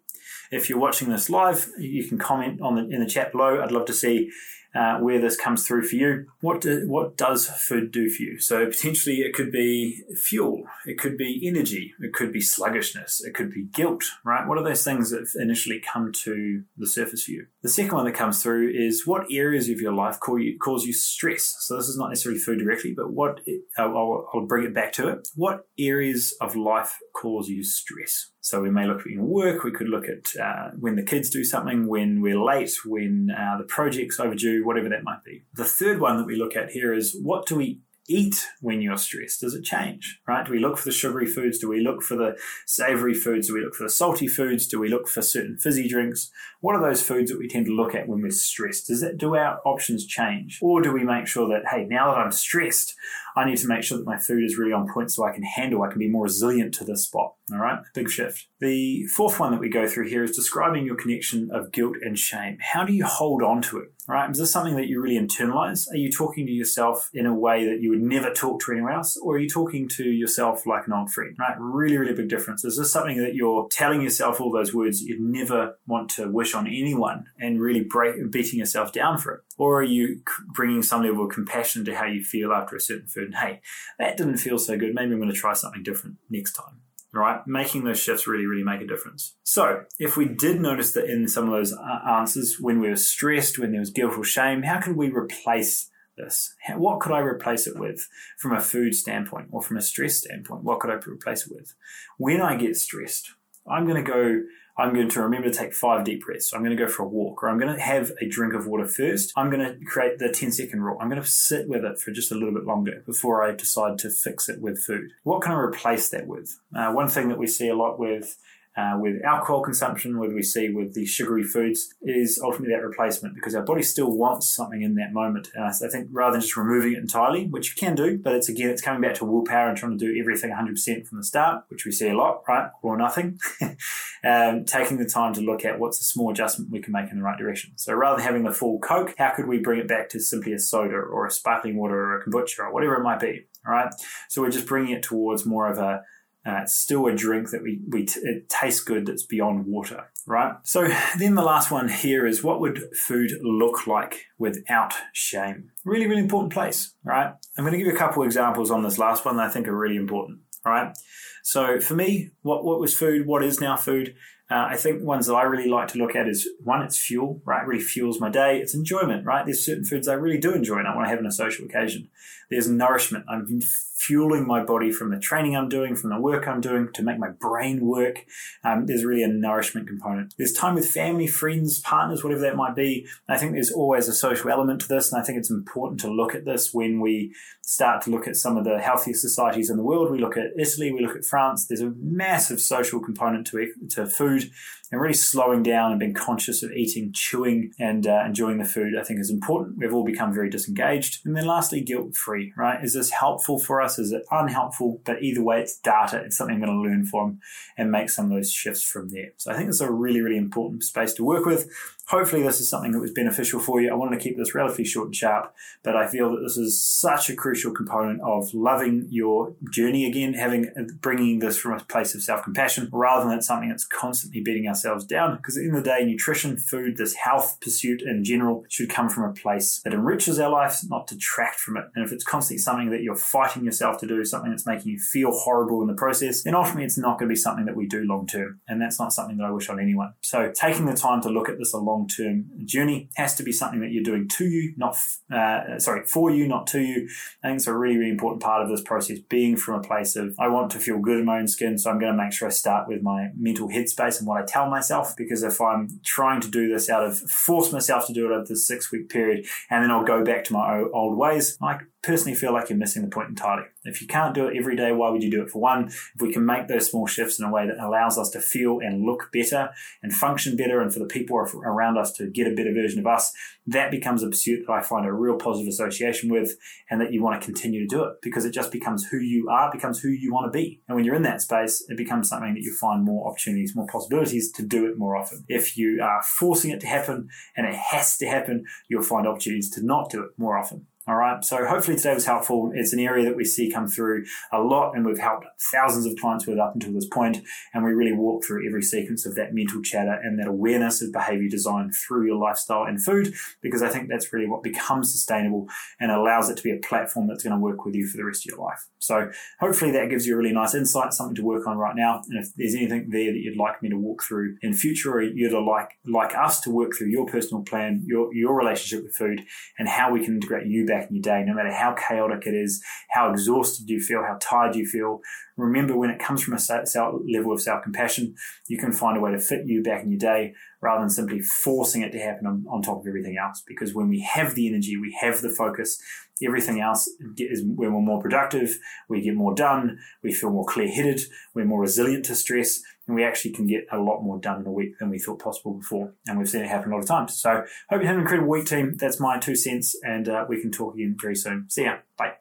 If 0.51 0.69
you're 0.69 0.79
watching 0.79 1.09
this 1.09 1.29
live, 1.29 1.69
you 1.77 2.07
can 2.07 2.17
comment 2.17 2.61
on 2.61 2.75
the 2.75 2.89
in 2.93 3.01
the 3.01 3.09
chat 3.09 3.31
below. 3.31 3.61
I'd 3.61 3.71
love 3.71 3.85
to 3.85 3.93
see 3.93 4.31
uh, 4.75 4.97
where 4.99 5.19
this 5.19 5.35
comes 5.35 5.65
through 5.65 5.83
for 5.83 5.95
you. 5.95 6.25
What 6.41 6.61
do, 6.61 6.87
what 6.87 7.17
does 7.17 7.49
food 7.49 7.91
do 7.91 8.09
for 8.09 8.23
you? 8.23 8.39
So 8.39 8.65
potentially 8.65 9.17
it 9.17 9.33
could 9.33 9.51
be 9.51 10.03
fuel, 10.15 10.63
it 10.85 10.97
could 10.97 11.17
be 11.17 11.41
energy, 11.45 11.93
it 11.99 12.13
could 12.13 12.31
be 12.31 12.41
sluggishness, 12.41 13.21
it 13.23 13.33
could 13.33 13.51
be 13.51 13.65
guilt. 13.73 14.03
Right? 14.23 14.47
What 14.47 14.57
are 14.57 14.63
those 14.63 14.83
things 14.83 15.11
that 15.11 15.27
initially 15.39 15.79
come 15.79 16.11
to 16.23 16.63
the 16.77 16.87
surface 16.87 17.23
for 17.23 17.31
you? 17.31 17.47
The 17.61 17.69
second 17.69 17.93
one 17.93 18.05
that 18.05 18.13
comes 18.13 18.41
through 18.41 18.71
is 18.73 19.05
what 19.05 19.25
areas 19.31 19.69
of 19.69 19.81
your 19.81 19.93
life 19.93 20.19
cause 20.19 20.41
you, 20.41 20.57
cause 20.59 20.85
you 20.85 20.93
stress. 20.93 21.55
So 21.59 21.75
this 21.75 21.87
is 21.87 21.97
not 21.97 22.09
necessarily 22.09 22.39
food 22.39 22.59
directly, 22.59 22.93
but 22.95 23.11
what 23.11 23.39
I'll, 23.77 24.27
I'll 24.33 24.45
bring 24.45 24.65
it 24.65 24.73
back 24.73 24.93
to 24.93 25.09
it. 25.09 25.27
What 25.35 25.67
areas 25.77 26.35
of 26.39 26.55
life 26.55 26.97
cause 27.15 27.49
you 27.49 27.63
stress? 27.63 28.31
So 28.41 28.61
we 28.61 28.69
may 28.69 28.87
look 28.87 29.01
at 29.01 29.17
work, 29.17 29.63
we 29.63 29.71
could 29.71 29.89
look 29.89 30.05
at 30.05 30.39
uh, 30.41 30.71
when 30.79 30.95
the 30.95 31.03
kids 31.03 31.29
do 31.29 31.43
something, 31.43 31.87
when 31.87 32.21
we're 32.21 32.41
late, 32.41 32.71
when 32.85 33.29
uh, 33.37 33.57
the 33.57 33.65
project's 33.65 34.19
overdue, 34.19 34.65
whatever 34.65 34.89
that 34.89 35.03
might 35.03 35.23
be. 35.25 35.43
The 35.53 35.65
third 35.65 35.99
one 35.99 36.17
that 36.17 36.25
we 36.25 36.35
look 36.35 36.55
at 36.55 36.71
here 36.71 36.93
is 36.93 37.17
what 37.21 37.45
do 37.45 37.55
we 37.55 37.81
eat 38.09 38.47
when 38.59 38.81
you're 38.81 38.97
stressed? 38.97 39.41
Does 39.41 39.53
it 39.53 39.63
change, 39.63 40.19
right? 40.27 40.45
Do 40.45 40.51
we 40.51 40.59
look 40.59 40.77
for 40.77 40.85
the 40.85 40.91
sugary 40.91 41.27
foods? 41.27 41.59
Do 41.59 41.69
we 41.69 41.79
look 41.79 42.01
for 42.01 42.15
the 42.15 42.35
savory 42.65 43.13
foods? 43.13 43.47
Do 43.47 43.53
we 43.53 43.61
look 43.61 43.75
for 43.75 43.83
the 43.83 43.89
salty 43.89 44.27
foods? 44.27 44.67
Do 44.67 44.79
we 44.79 44.89
look 44.89 45.07
for 45.07 45.21
certain 45.21 45.57
fizzy 45.57 45.87
drinks? 45.87 46.31
What 46.59 46.75
are 46.75 46.81
those 46.81 47.03
foods 47.03 47.31
that 47.31 47.37
we 47.37 47.47
tend 47.47 47.67
to 47.67 47.71
look 47.71 47.93
at 47.93 48.07
when 48.07 48.21
we're 48.21 48.31
stressed? 48.31 48.87
Does 48.87 49.01
that, 49.01 49.17
do 49.17 49.35
our 49.35 49.61
options 49.63 50.05
change? 50.05 50.59
Or 50.61 50.81
do 50.81 50.91
we 50.91 51.03
make 51.03 51.27
sure 51.27 51.47
that, 51.49 51.69
hey, 51.69 51.85
now 51.85 52.11
that 52.11 52.17
I'm 52.17 52.31
stressed, 52.31 52.95
I 53.39 53.45
need 53.45 53.57
to 53.59 53.67
make 53.67 53.83
sure 53.83 53.97
that 53.97 54.05
my 54.05 54.17
food 54.17 54.43
is 54.43 54.57
really 54.57 54.73
on 54.73 54.91
point 54.91 55.11
so 55.11 55.25
I 55.25 55.31
can 55.31 55.43
handle, 55.43 55.81
I 55.81 55.89
can 55.89 55.99
be 55.99 56.09
more 56.09 56.23
resilient 56.23 56.73
to 56.75 56.83
this 56.83 57.05
spot. 57.05 57.35
All 57.53 57.59
right, 57.59 57.79
big 57.95 58.09
shift. 58.09 58.47
The 58.59 59.05
fourth 59.07 59.39
one 59.39 59.51
that 59.51 59.61
we 59.61 59.69
go 59.69 59.87
through 59.87 60.09
here 60.09 60.23
is 60.23 60.35
describing 60.35 60.85
your 60.85 60.97
connection 60.97 61.49
of 61.51 61.71
guilt 61.71 61.95
and 62.01 62.19
shame. 62.19 62.57
How 62.59 62.83
do 62.83 62.91
you 62.91 63.05
hold 63.05 63.41
on 63.41 63.61
to 63.63 63.79
it? 63.79 63.93
Right? 64.07 64.29
Is 64.29 64.39
this 64.39 64.51
something 64.51 64.75
that 64.75 64.87
you 64.87 64.99
really 65.01 65.19
internalize? 65.19 65.87
Are 65.91 65.97
you 65.97 66.11
talking 66.11 66.45
to 66.47 66.51
yourself 66.51 67.09
in 67.13 67.25
a 67.25 67.33
way 67.33 67.63
that 67.65 67.79
you 67.79 67.91
would 67.91 68.01
never 68.01 68.31
talk 68.31 68.59
to 68.65 68.71
anyone 68.71 68.93
else? 68.93 69.15
Or 69.17 69.35
are 69.35 69.39
you 69.39 69.47
talking 69.47 69.87
to 69.89 70.03
yourself 70.03 70.65
like 70.65 70.87
an 70.87 70.93
old 70.93 71.11
friend? 71.11 71.35
Right? 71.39 71.55
Really, 71.59 71.97
really 71.97 72.15
big 72.15 72.27
difference. 72.27 72.65
Is 72.65 72.77
this 72.77 72.91
something 72.91 73.17
that 73.19 73.35
you're 73.35 73.67
telling 73.69 74.01
yourself 74.01 74.41
all 74.41 74.51
those 74.51 74.73
words 74.73 75.01
you'd 75.01 75.21
never 75.21 75.77
want 75.87 76.09
to 76.11 76.27
wish 76.27 76.55
on 76.55 76.67
anyone 76.67 77.25
and 77.39 77.61
really 77.61 77.81
break, 77.83 78.31
beating 78.31 78.59
yourself 78.59 78.91
down 78.91 79.19
for 79.19 79.35
it? 79.35 79.41
Or 79.59 79.81
are 79.81 79.83
you 79.83 80.21
bringing 80.55 80.81
some 80.81 81.03
level 81.03 81.25
of 81.25 81.31
compassion 81.31 81.85
to 81.85 81.95
how 81.95 82.05
you 82.05 82.23
feel 82.23 82.51
after 82.51 82.75
a 82.75 82.81
certain 82.81 83.07
food? 83.07 83.25
And 83.25 83.35
hey, 83.35 83.61
that 83.99 84.17
didn't 84.17 84.37
feel 84.37 84.57
so 84.57 84.77
good. 84.77 84.95
Maybe 84.95 85.11
I'm 85.11 85.19
going 85.19 85.31
to 85.31 85.37
try 85.37 85.53
something 85.53 85.83
different 85.83 86.17
next 86.31 86.53
time 86.53 86.81
right? 87.11 87.45
Making 87.47 87.85
those 87.85 87.99
shifts 87.99 88.27
really, 88.27 88.45
really 88.45 88.63
make 88.63 88.81
a 88.81 88.87
difference. 88.87 89.35
So, 89.43 89.85
if 89.97 90.15
we 90.15 90.25
did 90.25 90.61
notice 90.61 90.93
that 90.93 91.05
in 91.05 91.27
some 91.27 91.45
of 91.45 91.51
those 91.51 91.73
uh, 91.73 91.99
answers, 92.07 92.57
when 92.59 92.79
we 92.79 92.89
were 92.89 92.95
stressed, 92.95 93.57
when 93.57 93.71
there 93.71 93.79
was 93.79 93.89
guilt 93.89 94.15
or 94.15 94.23
shame, 94.23 94.61
how 94.63 94.79
can 94.79 94.95
we 94.95 95.09
replace 95.09 95.89
this? 96.17 96.53
what 96.75 96.99
could 96.99 97.13
I 97.13 97.19
replace 97.19 97.65
it 97.65 97.79
with 97.79 98.07
from 98.37 98.51
a 98.51 98.59
food 98.59 98.93
standpoint 98.93 99.47
or 99.51 99.61
from 99.61 99.77
a 99.77 99.81
stress 99.81 100.17
standpoint? 100.17 100.63
What 100.63 100.79
could 100.79 100.91
I 100.91 100.95
replace 100.95 101.47
it 101.47 101.53
with? 101.55 101.73
When 102.17 102.41
I 102.41 102.57
get 102.57 102.75
stressed, 102.75 103.31
I'm 103.69 103.85
going 103.85 104.03
to 104.03 104.11
go 104.11 104.41
I'm 104.79 104.93
going 104.93 105.09
to 105.09 105.21
remember 105.21 105.49
to 105.49 105.53
take 105.53 105.73
five 105.73 106.05
deep 106.05 106.23
breaths. 106.23 106.49
So 106.49 106.55
I'm 106.55 106.63
going 106.63 106.75
to 106.75 106.81
go 106.81 106.89
for 106.89 107.03
a 107.03 107.07
walk 107.07 107.43
or 107.43 107.49
I'm 107.49 107.59
going 107.59 107.75
to 107.75 107.81
have 107.81 108.13
a 108.21 108.29
drink 108.29 108.53
of 108.53 108.65
water 108.65 108.87
first. 108.87 109.33
I'm 109.35 109.49
going 109.49 109.59
to 109.59 109.85
create 109.85 110.19
the 110.19 110.29
10 110.29 110.53
second 110.53 110.81
rule. 110.81 110.97
I'm 111.01 111.09
going 111.09 111.21
to 111.21 111.27
sit 111.27 111.67
with 111.67 111.83
it 111.83 111.99
for 111.99 112.11
just 112.11 112.31
a 112.31 112.35
little 112.35 112.53
bit 112.53 112.63
longer 112.63 113.03
before 113.05 113.43
I 113.43 113.53
decide 113.53 113.97
to 113.99 114.09
fix 114.09 114.47
it 114.47 114.61
with 114.61 114.81
food. 114.81 115.11
What 115.23 115.41
can 115.41 115.51
I 115.51 115.57
replace 115.57 116.09
that 116.09 116.27
with? 116.27 116.57
Uh, 116.73 116.93
one 116.93 117.09
thing 117.09 117.27
that 117.27 117.37
we 117.37 117.45
see 117.45 117.67
a 117.67 117.75
lot 117.75 117.99
with 117.99 118.37
uh, 118.79 118.97
with 118.97 119.21
alcohol 119.25 119.61
consumption, 119.61 120.17
whether 120.19 120.33
we 120.33 120.43
see 120.43 120.69
with 120.69 120.93
the 120.93 121.05
sugary 121.05 121.43
foods, 121.43 121.93
is 122.01 122.39
ultimately 122.43 122.73
that 122.73 122.85
replacement 122.85 123.35
because 123.35 123.55
our 123.55 123.63
body 123.63 123.83
still 123.83 124.11
wants 124.11 124.49
something 124.49 124.81
in 124.81 124.95
that 124.95 125.11
moment. 125.11 125.49
And 125.53 125.65
I 125.65 125.71
think 125.91 126.07
rather 126.11 126.33
than 126.33 126.41
just 126.41 126.55
removing 126.55 126.93
it 126.93 126.99
entirely, 126.99 127.47
which 127.47 127.69
you 127.69 127.75
can 127.75 127.95
do, 127.95 128.17
but 128.17 128.33
it's 128.33 128.47
again, 128.47 128.69
it's 128.69 128.81
coming 128.81 129.01
back 129.01 129.15
to 129.15 129.25
willpower 129.25 129.69
and 129.69 129.77
trying 129.77 129.97
to 129.97 130.05
do 130.05 130.17
everything 130.19 130.51
100% 130.51 131.07
from 131.07 131.17
the 131.17 131.23
start, 131.23 131.65
which 131.69 131.85
we 131.85 131.91
see 131.91 132.07
a 132.07 132.15
lot, 132.15 132.43
right? 132.47 132.69
Or 132.81 132.97
nothing. 132.97 133.39
um, 134.23 134.65
taking 134.65 134.97
the 134.97 135.09
time 135.09 135.33
to 135.33 135.41
look 135.41 135.65
at 135.65 135.79
what's 135.79 135.99
a 135.99 136.03
small 136.03 136.31
adjustment 136.31 136.71
we 136.71 136.81
can 136.81 136.93
make 136.93 137.11
in 137.11 137.17
the 137.17 137.23
right 137.23 137.37
direction. 137.37 137.71
So 137.75 137.93
rather 137.93 138.17
than 138.17 138.25
having 138.25 138.43
the 138.43 138.51
full 138.51 138.79
Coke, 138.79 139.15
how 139.17 139.31
could 139.35 139.47
we 139.47 139.59
bring 139.59 139.79
it 139.79 139.87
back 139.87 140.09
to 140.09 140.19
simply 140.19 140.53
a 140.53 140.59
soda 140.59 140.95
or 140.95 141.25
a 141.25 141.31
sparkling 141.31 141.77
water 141.77 141.95
or 141.95 142.19
a 142.19 142.23
kombucha 142.23 142.59
or 142.59 142.73
whatever 142.73 142.95
it 142.95 143.03
might 143.03 143.19
be? 143.19 143.45
All 143.67 143.73
right. 143.73 143.93
So 144.29 144.41
we're 144.41 144.51
just 144.51 144.67
bringing 144.67 144.95
it 144.95 145.03
towards 145.03 145.45
more 145.45 145.69
of 145.69 145.77
a 145.77 146.01
uh, 146.45 146.59
it's 146.63 146.75
still 146.75 147.05
a 147.07 147.13
drink 147.13 147.49
that 147.51 147.61
we, 147.61 147.81
we 147.89 148.05
t- 148.05 148.21
it 148.21 148.49
tastes 148.49 148.81
good 148.81 149.05
that's 149.05 149.25
beyond 149.25 149.65
water, 149.65 150.05
right? 150.25 150.53
So 150.63 150.87
then 151.17 151.35
the 151.35 151.43
last 151.43 151.69
one 151.69 151.89
here 151.89 152.25
is 152.25 152.43
what 152.43 152.61
would 152.61 152.81
food 152.95 153.31
look 153.41 153.87
like 153.87 154.25
without 154.37 154.93
shame? 155.13 155.71
Really, 155.83 156.07
really 156.07 156.21
important 156.21 156.53
place, 156.53 156.95
right? 157.03 157.33
I'm 157.57 157.63
going 157.63 157.73
to 157.73 157.77
give 157.77 157.87
you 157.87 157.93
a 157.93 157.97
couple 157.97 158.23
examples 158.23 158.71
on 158.71 158.83
this 158.83 158.97
last 158.97 159.25
one 159.25 159.37
that 159.37 159.47
I 159.47 159.49
think 159.49 159.67
are 159.67 159.77
really 159.77 159.97
important, 159.97 160.39
right? 160.65 160.95
So 161.43 161.79
for 161.79 161.95
me, 161.95 162.31
what, 162.41 162.63
what 162.63 162.79
was 162.79 162.95
food? 162.95 163.25
What 163.25 163.43
is 163.43 163.59
now 163.59 163.75
food? 163.75 164.15
Uh, 164.51 164.65
I 164.69 164.77
think 164.77 165.03
ones 165.03 165.27
that 165.27 165.35
I 165.35 165.43
really 165.43 165.69
like 165.69 165.89
to 165.89 165.99
look 165.99 166.15
at 166.15 166.27
is 166.27 166.49
one, 166.63 166.81
it's 166.81 166.97
fuel, 166.97 167.39
right? 167.45 167.67
Really 167.67 167.83
fuels 167.83 168.19
my 168.19 168.29
day. 168.29 168.59
It's 168.59 168.73
enjoyment, 168.73 169.23
right? 169.23 169.45
There's 169.45 169.63
certain 169.63 169.85
foods 169.85 170.07
I 170.07 170.13
really 170.13 170.39
do 170.39 170.53
enjoy 170.53 170.77
and 170.77 170.87
I 170.87 170.95
want 170.95 171.05
to 171.05 171.09
have 171.09 171.19
on 171.19 171.27
a 171.27 171.31
social 171.31 171.65
occasion. 171.65 172.09
There's 172.49 172.67
nourishment. 172.67 173.25
I'm 173.29 173.61
fueling 174.09 174.47
my 174.47 174.63
body 174.63 174.91
from 174.91 175.11
the 175.11 175.19
training 175.19 175.55
I'm 175.55 175.69
doing, 175.69 175.95
from 175.95 176.09
the 176.09 176.19
work 176.19 176.47
I'm 176.47 176.61
doing 176.61 176.89
to 176.95 177.03
make 177.03 177.19
my 177.19 177.29
brain 177.29 177.85
work. 177.85 178.25
Um, 178.63 178.87
there's 178.87 179.05
really 179.05 179.21
a 179.21 179.27
nourishment 179.27 179.87
component. 179.87 180.33
There's 180.35 180.51
time 180.51 180.73
with 180.73 180.89
family, 180.89 181.27
friends, 181.27 181.79
partners, 181.79 182.23
whatever 182.23 182.41
that 182.41 182.55
might 182.55 182.75
be. 182.75 183.05
I 183.27 183.37
think 183.37 183.53
there's 183.53 183.71
always 183.71 184.07
a 184.07 184.13
social 184.13 184.49
element 184.49 184.81
to 184.81 184.87
this, 184.87 185.11
and 185.13 185.21
I 185.21 185.23
think 185.23 185.37
it's 185.37 185.51
important 185.51 185.99
to 185.99 186.11
look 186.11 186.33
at 186.33 186.43
this 186.43 186.73
when 186.73 186.99
we 186.99 187.35
start 187.61 188.01
to 188.05 188.09
look 188.09 188.27
at 188.27 188.35
some 188.35 188.57
of 188.57 188.63
the 188.63 188.79
healthiest 188.79 189.21
societies 189.21 189.69
in 189.69 189.77
the 189.77 189.83
world. 189.83 190.09
We 190.09 190.19
look 190.19 190.37
at 190.37 190.57
Italy, 190.57 190.91
we 190.91 191.05
look 191.05 191.15
at 191.15 191.23
France. 191.23 191.67
There's 191.67 191.81
a 191.81 191.93
massive 192.01 192.61
social 192.61 192.99
component 192.99 193.45
to 193.47 193.71
to 193.91 194.07
food 194.07 194.49
and 194.91 194.99
really 194.99 195.13
slowing 195.13 195.61
down 195.61 195.91
and 195.91 195.99
being 195.99 196.13
conscious 196.13 196.63
of 196.63 196.71
eating, 196.71 197.11
chewing, 197.13 197.71
and 197.79 198.07
uh, 198.07 198.23
enjoying 198.25 198.57
the 198.57 198.65
food, 198.65 198.93
I 198.99 199.03
think 199.03 199.19
is 199.19 199.29
important. 199.29 199.77
We've 199.77 199.93
all 199.93 200.03
become 200.03 200.33
very 200.33 200.49
disengaged. 200.49 201.25
And 201.25 201.35
then 201.35 201.45
lastly, 201.45 201.81
guilt 201.81 202.15
free, 202.15 202.53
right? 202.57 202.83
Is 202.83 202.93
this 202.93 203.11
helpful 203.11 203.59
for 203.59 203.81
us? 203.81 203.98
Is 203.99 204.15
unhelpful? 204.31 205.01
But 205.05 205.21
either 205.21 205.43
way, 205.43 205.61
it's 205.61 205.77
data. 205.79 206.21
It's 206.25 206.37
something 206.37 206.55
I'm 206.55 206.61
going 206.61 206.71
to 206.71 206.89
learn 206.89 207.05
from 207.05 207.39
and 207.77 207.91
make 207.91 208.09
some 208.09 208.25
of 208.25 208.31
those 208.31 208.51
shifts 208.51 208.83
from 208.83 209.09
there. 209.09 209.31
So 209.37 209.51
I 209.51 209.57
think 209.57 209.69
it's 209.69 209.81
a 209.81 209.91
really, 209.91 210.21
really 210.21 210.37
important 210.37 210.83
space 210.83 211.13
to 211.13 211.23
work 211.23 211.45
with. 211.45 211.69
Hopefully, 212.09 212.41
this 212.41 212.59
is 212.59 212.67
something 212.67 212.91
that 212.91 212.99
was 212.99 213.11
beneficial 213.11 213.59
for 213.59 213.79
you. 213.79 213.91
I 213.91 213.95
wanted 213.95 214.17
to 214.17 214.23
keep 214.23 214.35
this 214.35 214.55
relatively 214.55 214.83
short 214.83 215.07
and 215.07 215.15
sharp, 215.15 215.53
but 215.83 215.95
I 215.95 216.07
feel 216.07 216.31
that 216.31 216.41
this 216.41 216.57
is 216.57 216.83
such 216.83 217.29
a 217.29 217.35
crucial 217.35 217.71
component 217.71 218.19
of 218.21 218.51
loving 218.51 219.05
your 219.11 219.53
journey 219.69 220.07
again, 220.07 220.33
having 220.33 220.71
uh, 220.75 220.91
bringing 221.01 221.37
this 221.37 221.59
from 221.59 221.73
a 221.73 221.83
place 221.83 222.15
of 222.15 222.23
self 222.23 222.43
compassion 222.43 222.89
rather 222.91 223.29
than 223.29 223.43
something 223.43 223.69
that's 223.69 223.85
constantly 223.85 224.41
beating 224.41 224.67
ourselves 224.67 225.05
down. 225.05 225.37
Because 225.37 225.55
of 225.57 225.71
the 225.71 225.83
day, 225.83 226.03
nutrition, 226.03 226.57
food, 226.57 226.97
this 226.97 227.13
health 227.13 227.59
pursuit 227.61 228.01
in 228.01 228.23
general 228.23 228.65
should 228.69 228.89
come 228.89 229.09
from 229.09 229.29
a 229.29 229.33
place 229.33 229.79
that 229.83 229.93
enriches 229.93 230.39
our 230.39 230.49
lives, 230.49 230.83
not 230.89 231.05
detract 231.05 231.59
from 231.59 231.77
it. 231.77 231.85
And 231.93 232.03
if 232.03 232.11
it's 232.11 232.23
constantly 232.23 232.59
something 232.59 232.89
that 232.89 233.03
you're 233.03 233.15
fighting 233.15 233.65
yourself 233.65 233.88
to 233.97 234.07
do, 234.07 234.23
something 234.23 234.51
that's 234.51 234.65
making 234.65 234.91
you 234.91 234.99
feel 234.99 235.31
horrible 235.31 235.81
in 235.81 235.87
the 235.87 235.93
process, 235.93 236.43
then 236.43 236.55
ultimately 236.55 236.85
it's 236.85 236.97
not 236.97 237.19
going 237.19 237.27
to 237.27 237.33
be 237.33 237.35
something 237.35 237.65
that 237.65 237.75
we 237.75 237.87
do 237.87 238.03
long 238.03 238.27
term. 238.27 238.61
And 238.67 238.81
that's 238.81 238.99
not 238.99 239.13
something 239.13 239.37
that 239.37 239.45
I 239.45 239.51
wish 239.51 239.69
on 239.69 239.79
anyone. 239.79 240.13
So 240.21 240.51
taking 240.53 240.85
the 240.85 240.93
time 240.93 241.21
to 241.21 241.29
look 241.29 241.49
at 241.49 241.57
this 241.57 241.73
a 241.73 241.77
long 241.77 242.07
term 242.07 242.45
journey 242.65 243.09
has 243.15 243.35
to 243.35 243.43
be 243.43 243.51
something 243.51 243.81
that 243.81 243.91
you're 243.91 244.03
doing 244.03 244.27
to 244.27 244.45
you, 244.45 244.73
not 244.77 244.97
uh, 245.33 245.77
sorry 245.77 246.05
for 246.05 246.31
you, 246.31 246.47
not 246.47 246.67
to 246.67 246.79
you. 246.79 247.07
I 247.43 247.47
think 247.47 247.57
it's 247.57 247.67
a 247.67 247.75
really 247.75 247.97
really 247.97 248.11
important 248.11 248.41
part 248.41 248.61
of 248.61 248.69
this 248.69 248.81
process, 248.81 249.19
being 249.19 249.57
from 249.57 249.75
a 249.75 249.81
place 249.81 250.15
of 250.15 250.35
I 250.39 250.47
want 250.47 250.71
to 250.71 250.79
feel 250.79 250.99
good 250.99 251.19
in 251.19 251.25
my 251.25 251.39
own 251.39 251.47
skin, 251.47 251.77
so 251.77 251.89
I'm 251.89 251.99
going 251.99 252.11
to 252.11 252.17
make 252.17 252.33
sure 252.33 252.47
I 252.47 252.51
start 252.51 252.87
with 252.87 253.01
my 253.01 253.29
mental 253.37 253.67
headspace 253.67 254.19
and 254.19 254.27
what 254.27 254.41
I 254.41 254.45
tell 254.45 254.69
myself. 254.69 255.15
Because 255.15 255.43
if 255.43 255.59
I'm 255.61 255.99
trying 256.03 256.41
to 256.41 256.49
do 256.49 256.71
this 256.71 256.89
out 256.89 257.03
of 257.03 257.19
force 257.19 257.71
myself 257.71 258.07
to 258.07 258.13
do 258.13 258.25
it 258.25 258.31
over 258.31 258.45
this 258.47 258.65
six 258.65 258.91
week 258.91 259.09
period, 259.09 259.45
and 259.69 259.83
then 259.83 259.91
I'll 259.91 260.05
go 260.05 260.23
back 260.23 260.43
to 260.45 260.53
my 260.53 260.83
old 260.93 261.17
ways, 261.17 261.57
I 261.61 261.79
personally 262.01 262.35
feel 262.35 262.53
like 262.53 262.69
you're 262.69 262.77
missing 262.77 263.01
the 263.01 263.09
point 263.09 263.29
entirely. 263.29 263.65
If 263.83 264.01
you 264.01 264.07
can't 264.07 264.33
do 264.33 264.47
it 264.47 264.57
every 264.57 264.75
day, 264.75 264.91
why 264.91 265.09
would 265.09 265.23
you 265.23 265.31
do 265.31 265.41
it 265.41 265.49
for 265.49 265.59
one? 265.59 265.87
If 265.87 266.21
we 266.21 266.31
can 266.31 266.45
make 266.45 266.67
those 266.67 266.89
small 266.89 267.07
shifts 267.07 267.39
in 267.39 267.45
a 267.45 267.51
way 267.51 267.67
that 267.67 267.83
allows 267.83 268.17
us 268.17 268.29
to 268.31 268.41
feel 268.41 268.79
and 268.79 269.05
look 269.05 269.29
better 269.33 269.69
and 270.01 270.13
function 270.13 270.55
better, 270.55 270.81
and 270.81 270.93
for 270.93 270.99
the 270.99 271.05
people 271.05 271.37
around 271.37 271.97
us 271.97 272.11
to 272.13 272.29
get 272.29 272.47
a 272.47 272.55
better 272.55 272.73
version 272.73 272.99
of 272.99 273.07
us, 273.07 273.31
that 273.67 273.91
becomes 273.91 274.23
a 274.23 274.27
pursuit 274.27 274.65
that 274.65 274.73
I 274.73 274.81
find 274.81 275.05
a 275.05 275.13
real 275.13 275.37
positive 275.37 275.67
association 275.67 276.29
with, 276.29 276.55
and 276.89 277.01
that 277.01 277.13
you 277.13 277.21
want 277.21 277.39
to 277.39 277.45
continue 277.45 277.81
to 277.81 277.87
do 277.87 278.03
it 278.03 278.13
because 278.21 278.45
it 278.45 278.53
just 278.53 278.71
becomes 278.71 279.05
who 279.05 279.17
you 279.17 279.49
are, 279.49 279.71
becomes 279.71 279.99
who 279.99 280.09
you 280.09 280.33
want 280.33 280.51
to 280.51 280.57
be. 280.57 280.81
And 280.87 280.95
when 280.95 281.05
you're 281.05 281.15
in 281.15 281.23
that 281.23 281.41
space, 281.41 281.83
it 281.89 281.97
becomes 281.97 282.29
something 282.29 282.53
that 282.53 282.61
you 282.61 282.73
find 282.73 283.03
more 283.03 283.29
opportunities, 283.29 283.75
more 283.75 283.87
possibilities 283.87 284.51
to 284.53 284.65
do 284.65 284.85
it 284.85 284.97
more 284.97 285.15
often. 285.15 285.43
If 285.47 285.77
you 285.77 286.01
are 286.01 286.21
forcing 286.23 286.71
it 286.71 286.79
to 286.81 286.87
happen 286.87 287.29
and 287.55 287.67
it 287.67 287.75
has 287.75 288.17
to 288.17 288.27
happen, 288.27 288.65
you'll 288.89 289.03
find 289.03 289.27
opportunities 289.27 289.69
to 289.71 289.85
not 289.85 290.09
do 290.09 290.23
it 290.23 290.31
more 290.37 290.57
often. 290.57 290.87
All 291.09 291.15
right. 291.15 291.43
So 291.43 291.65
hopefully 291.65 291.97
today 291.97 292.13
was 292.13 292.27
helpful. 292.27 292.71
It's 292.75 292.93
an 292.93 292.99
area 292.99 293.25
that 293.25 293.35
we 293.35 293.43
see 293.43 293.71
come 293.71 293.87
through 293.87 294.25
a 294.51 294.59
lot 294.59 294.95
and 294.95 295.03
we've 295.03 295.17
helped 295.17 295.47
thousands 295.71 296.05
of 296.05 296.15
clients 296.19 296.45
with 296.45 296.59
up 296.59 296.75
until 296.75 296.93
this 296.93 297.07
point. 297.07 297.39
And 297.73 297.83
we 297.83 297.93
really 297.93 298.13
walk 298.13 298.45
through 298.45 298.67
every 298.67 298.83
sequence 298.83 299.25
of 299.25 299.33
that 299.33 299.51
mental 299.51 299.81
chatter 299.81 300.19
and 300.23 300.37
that 300.37 300.47
awareness 300.47 301.01
of 301.01 301.11
behavior 301.11 301.49
design 301.49 301.89
through 301.91 302.27
your 302.27 302.35
lifestyle 302.35 302.83
and 302.83 303.03
food, 303.03 303.33
because 303.59 303.81
I 303.81 303.89
think 303.89 304.07
that's 304.07 304.31
really 304.31 304.47
what 304.47 304.61
becomes 304.61 305.11
sustainable 305.11 305.67
and 305.99 306.11
allows 306.11 306.47
it 306.51 306.57
to 306.57 306.63
be 306.63 306.69
a 306.69 306.77
platform 306.77 307.25
that's 307.27 307.43
going 307.43 307.55
to 307.55 307.59
work 307.59 307.85
with 307.85 307.95
you 307.95 308.05
for 308.05 308.17
the 308.17 308.25
rest 308.25 308.45
of 308.45 308.51
your 308.51 308.63
life. 308.63 308.85
So 308.99 309.31
hopefully 309.59 309.89
that 309.93 310.11
gives 310.11 310.27
you 310.27 310.35
a 310.35 310.37
really 310.37 310.53
nice 310.53 310.75
insight, 310.75 311.13
something 311.13 311.33
to 311.37 311.43
work 311.43 311.65
on 311.65 311.79
right 311.79 311.95
now. 311.95 312.21
And 312.29 312.37
if 312.37 312.53
there's 312.55 312.75
anything 312.75 313.09
there 313.09 313.31
that 313.31 313.39
you'd 313.39 313.57
like 313.57 313.81
me 313.81 313.89
to 313.89 313.97
walk 313.97 314.21
through 314.21 314.57
in 314.61 314.73
future 314.73 315.13
or 315.13 315.23
you'd 315.23 315.53
like, 315.53 315.89
like 316.05 316.35
us 316.35 316.61
to 316.61 316.69
work 316.69 316.91
through 316.95 317.07
your 317.07 317.25
personal 317.25 317.63
plan, 317.63 318.03
your, 318.05 318.31
your 318.31 318.55
relationship 318.55 319.05
with 319.05 319.15
food 319.15 319.43
and 319.79 319.89
how 319.89 320.11
we 320.11 320.23
can 320.23 320.35
integrate 320.35 320.67
you 320.67 320.85
back 320.85 320.98
back 320.99 321.09
in 321.09 321.15
your 321.15 321.21
day, 321.21 321.43
no 321.45 321.53
matter 321.53 321.71
how 321.71 321.93
chaotic 321.93 322.45
it 322.45 322.53
is, 322.53 322.83
how 323.11 323.31
exhausted 323.31 323.89
you 323.89 323.99
feel, 323.99 324.23
how 324.23 324.37
tired 324.41 324.75
you 324.75 324.85
feel. 324.85 325.21
Remember, 325.57 325.97
when 325.97 326.09
it 326.09 326.19
comes 326.19 326.43
from 326.43 326.53
a 326.53 327.11
level 327.27 327.51
of 327.51 327.61
self 327.61 327.83
compassion, 327.83 328.35
you 328.67 328.77
can 328.77 328.91
find 328.91 329.17
a 329.17 329.21
way 329.21 329.31
to 329.31 329.39
fit 329.39 329.65
you 329.65 329.83
back 329.83 330.03
in 330.03 330.11
your 330.11 330.19
day 330.19 330.53
rather 330.81 331.01
than 331.01 331.09
simply 331.09 331.41
forcing 331.41 332.01
it 332.01 332.11
to 332.11 332.19
happen 332.19 332.65
on 332.69 332.81
top 332.81 333.01
of 333.01 333.07
everything 333.07 333.37
else. 333.37 333.61
Because 333.67 333.93
when 333.93 334.09
we 334.09 334.21
have 334.21 334.55
the 334.55 334.67
energy, 334.67 334.95
we 334.95 335.17
have 335.19 335.41
the 335.41 335.49
focus, 335.49 336.01
everything 336.43 336.79
else 336.79 337.09
is 337.37 337.63
we're 337.65 337.89
more 337.89 338.21
productive, 338.21 338.79
we 339.07 339.21
get 339.21 339.35
more 339.35 339.53
done, 339.53 339.99
we 340.23 340.33
feel 340.33 340.51
more 340.51 340.65
clear 340.65 340.87
headed, 340.87 341.21
we're 341.53 341.65
more 341.65 341.81
resilient 341.81 342.25
to 342.25 342.35
stress, 342.35 342.81
and 343.07 343.15
we 343.15 343.23
actually 343.23 343.51
can 343.51 343.67
get 343.67 343.85
a 343.91 343.97
lot 343.97 344.21
more 344.21 344.39
done 344.39 344.61
in 344.61 344.67
a 344.67 344.71
week 344.71 344.97
than 344.99 345.09
we 345.09 345.19
thought 345.19 345.39
possible 345.39 345.73
before. 345.73 346.13
And 346.27 346.37
we've 346.37 346.49
seen 346.49 346.61
it 346.61 346.69
happen 346.69 346.91
a 346.91 346.95
lot 346.95 347.01
of 347.01 347.07
times. 347.07 347.39
So 347.39 347.63
hope 347.89 348.01
you 348.01 348.07
have 348.07 348.15
an 348.15 348.21
incredible 348.21 348.49
week, 348.49 348.65
team. 348.65 348.95
That's 348.97 349.19
my 349.19 349.39
two 349.39 349.55
cents, 349.55 349.95
and 350.03 350.29
uh, 350.29 350.45
we 350.47 350.61
can 350.61 350.71
talk 350.71 350.95
again 350.95 351.15
very 351.19 351.35
soon. 351.35 351.69
See 351.69 351.83
ya. 351.83 351.97
Bye. 352.17 352.33